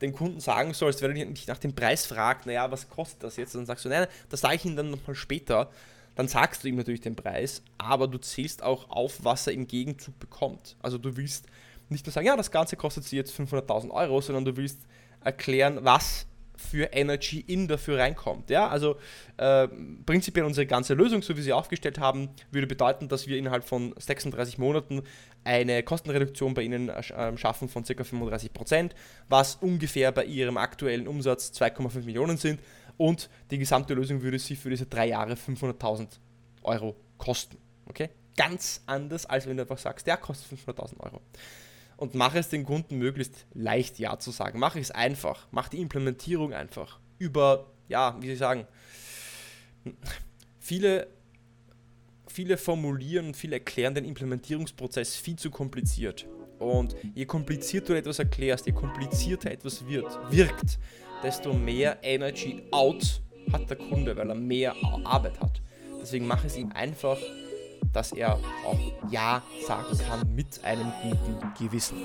den 0.03 0.12
Kunden 0.12 0.40
sagen 0.40 0.75
sollst, 0.75 1.01
wenn 1.01 1.16
er 1.16 1.25
dich 1.25 1.47
nach 1.47 1.59
dem 1.59 1.75
Preis 1.75 2.05
fragt, 2.05 2.45
naja, 2.45 2.71
was 2.71 2.88
kostet 2.90 3.23
das 3.23 3.37
jetzt? 3.37 3.55
dann 3.55 3.64
sagst 3.64 3.87
du, 3.87 3.88
nein, 3.88 4.07
das 4.29 4.40
sage 4.40 4.57
ich 4.57 4.64
ihm 4.66 4.77
dann 4.77 4.90
nochmal 4.90 5.14
später. 5.14 5.71
Dann 6.16 6.29
sagst 6.29 6.64
du 6.64 6.69
ihm 6.69 6.77
natürlich 6.77 7.03
den 7.03 7.16
Preis, 7.16 7.62
aber 7.79 8.09
du 8.09 8.19
zählst 8.19 8.62
auch 8.62 8.90
auf, 8.90 9.23
was 9.23 9.47
er 9.47 9.53
im 9.53 9.66
Gegenzug 9.66 10.19
bekommt. 10.19 10.77
Also 10.81 10.99
du 10.99 11.16
willst 11.16 11.47
nicht 11.88 12.07
nur 12.07 12.12
sagen, 12.12 12.27
ja, 12.27 12.37
das 12.37 12.51
Ganze 12.51 12.77
kostet 12.77 13.05
sie 13.05 13.16
jetzt 13.16 13.38
500.000 13.38 13.90
Euro, 13.90 14.21
sondern 14.21 14.45
du 14.45 14.57
willst 14.57 14.81
erklären, 15.23 15.79
was 15.83 16.27
für 16.57 16.92
Energy 16.92 17.40
in 17.40 17.69
dafür 17.69 17.99
reinkommt. 17.99 18.51
Ja, 18.51 18.69
also 18.69 18.97
äh, 19.37 19.69
prinzipiell 20.05 20.45
unsere 20.45 20.66
ganze 20.66 20.95
Lösung, 20.95 21.23
so 21.23 21.37
wie 21.37 21.42
sie 21.42 21.53
aufgestellt 21.53 21.99
haben, 21.99 22.29
würde 22.51 22.66
bedeuten, 22.66 23.09
dass 23.09 23.27
wir 23.27 23.37
innerhalb 23.37 23.64
von 23.64 23.95
36 23.99 24.59
Monaten 24.59 25.03
eine 25.45 25.83
Kostenreduktion 25.83 26.55
bei 26.55 26.62
Ihnen 26.62 26.88
äh, 26.88 27.37
schaffen 27.37 27.69
von 27.69 27.85
ca. 27.85 27.92
35%, 27.92 28.90
was 29.29 29.57
ungefähr 29.57 30.12
bei 30.12 30.25
Ihrem 30.25 30.57
aktuellen 30.57 31.07
Umsatz 31.07 31.53
2,5 31.55 32.05
Millionen 32.05 32.37
sind 32.37 32.61
und 32.97 33.29
die 33.51 33.59
gesamte 33.59 33.95
Lösung 33.95 34.23
würde 34.23 34.38
Sie 34.38 34.57
für 34.57 34.71
diese 34.71 34.87
drei 34.87 35.09
Jahre 35.09 35.35
500.000 35.35 36.09
Euro 36.62 36.97
kosten. 37.19 37.59
Okay? 37.88 38.11
Ganz 38.37 38.83
anders, 38.87 39.27
als 39.27 39.47
wenn 39.47 39.57
du 39.57 39.62
einfach 39.62 39.79
sagst, 39.79 40.07
der 40.07 40.16
kostet 40.16 40.59
500.000 40.59 41.01
Euro 41.01 41.21
und 41.96 42.14
mache 42.14 42.38
es 42.38 42.48
den 42.48 42.64
Kunden 42.64 42.98
möglichst 42.98 43.46
leicht 43.54 43.98
Ja 43.98 44.18
zu 44.18 44.30
sagen. 44.30 44.59
Mache 44.59 44.78
es 44.78 44.90
einfach. 44.90 45.46
Mach 45.50 45.68
die 45.68 45.80
Implementierung 45.80 46.52
einfach. 46.52 47.00
Über, 47.18 47.70
ja, 47.88 48.16
wie 48.20 48.26
soll 48.26 48.35
ich 48.35 48.38
sagen, 48.38 48.66
viele, 50.59 51.09
viele 52.26 52.59
formulieren 52.59 53.35
viele 53.35 53.56
erklären 53.56 53.94
den 53.94 54.04
Implementierungsprozess 54.04 55.16
viel 55.16 55.37
zu 55.37 55.50
kompliziert. 55.50 56.26
Und 56.59 56.96
je 57.14 57.26
komplizierter 57.26 57.94
du 57.94 57.98
etwas 57.98 58.18
erklärst, 58.18 58.66
je 58.66 58.72
komplizierter 58.72 59.50
etwas 59.50 59.87
wird, 59.87 60.18
wirkt, 60.30 60.78
desto 61.22 61.52
mehr 61.52 61.98
Energy 62.02 62.62
out 62.70 63.20
hat 63.52 63.68
der 63.68 63.76
Kunde, 63.76 64.16
weil 64.16 64.28
er 64.28 64.35
mehr 64.35 64.74
Arbeit 65.04 65.38
hat. 65.40 65.61
Deswegen 66.00 66.26
mache 66.26 66.46
es 66.46 66.56
ihm 66.56 66.72
einfach 66.72 67.18
dass 67.96 68.12
er 68.12 68.35
auch 68.35 68.78
Ja 69.11 69.42
sagen 69.66 69.98
kann 70.06 70.35
mit 70.35 70.62
einem 70.62 70.92
guten 71.02 71.54
Gewissen. 71.59 71.96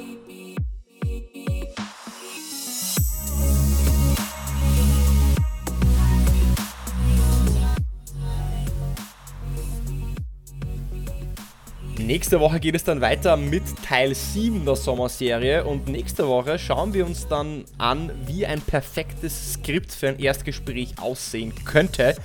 Nächste 11.98 12.40
Woche 12.40 12.62
geht 12.62 12.76
es 12.76 12.86
dann 12.86 13.02
weiter 13.02 13.36
mit 13.36 13.64
Teil 13.86 14.16
7 14.16 14.66
der 14.66 14.78
Sommerserie 14.78 15.66
und 15.66 15.88
nächste 15.88 16.26
Woche 16.28 16.58
schauen 16.58 16.94
wir 16.94 17.06
uns 17.06 17.28
dann 17.28 17.66
an, 17.78 18.12
wie 18.26 18.46
ein 18.46 18.62
perfektes 18.62 19.54
Skript 19.54 19.92
für 19.92 20.08
ein 20.08 20.20
Erstgespräch 20.20 20.96
aussehen 21.02 21.54
könnte. 21.66 22.16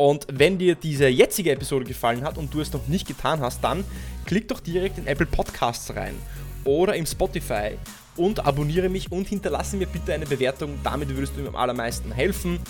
Und 0.00 0.26
wenn 0.32 0.56
dir 0.56 0.76
diese 0.76 1.08
jetzige 1.08 1.50
Episode 1.50 1.84
gefallen 1.84 2.24
hat 2.24 2.38
und 2.38 2.54
du 2.54 2.62
es 2.62 2.72
noch 2.72 2.86
nicht 2.88 3.06
getan 3.06 3.40
hast, 3.40 3.62
dann 3.62 3.84
klick 4.24 4.48
doch 4.48 4.60
direkt 4.60 4.96
in 4.96 5.06
Apple 5.06 5.26
Podcasts 5.26 5.94
rein 5.94 6.14
oder 6.64 6.94
im 6.94 7.04
Spotify 7.04 7.72
und 8.16 8.46
abonniere 8.46 8.88
mich 8.88 9.12
und 9.12 9.28
hinterlasse 9.28 9.76
mir 9.76 9.86
bitte 9.86 10.14
eine 10.14 10.24
Bewertung. 10.24 10.78
Damit 10.82 11.10
würdest 11.10 11.36
du 11.36 11.42
mir 11.42 11.48
am 11.48 11.56
allermeisten 11.56 12.12
helfen, 12.12 12.60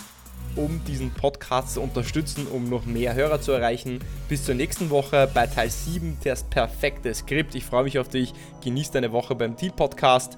um 0.57 0.83
diesen 0.88 1.12
Podcast 1.12 1.75
zu 1.75 1.83
unterstützen, 1.83 2.49
um 2.49 2.69
noch 2.69 2.85
mehr 2.85 3.14
Hörer 3.14 3.40
zu 3.40 3.53
erreichen. 3.53 4.01
Bis 4.29 4.45
zur 4.45 4.57
nächsten 4.57 4.90
Woche 4.90 5.31
bei 5.33 5.47
Teil 5.47 5.71
7 5.71 6.19
das 6.25 6.43
perfekte 6.43 7.14
Skript. 7.14 7.55
Ich 7.55 7.64
freue 7.64 7.85
mich 7.85 8.01
auf 8.01 8.09
dich. 8.09 8.35
Genieß 8.64 8.90
deine 8.90 9.12
Woche 9.12 9.37
beim 9.37 9.55
Deal 9.55 9.71
Podcast. 9.71 10.37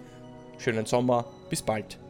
Schönen 0.58 0.84
Sommer. 0.84 1.24
Bis 1.48 1.62
bald. 1.62 2.01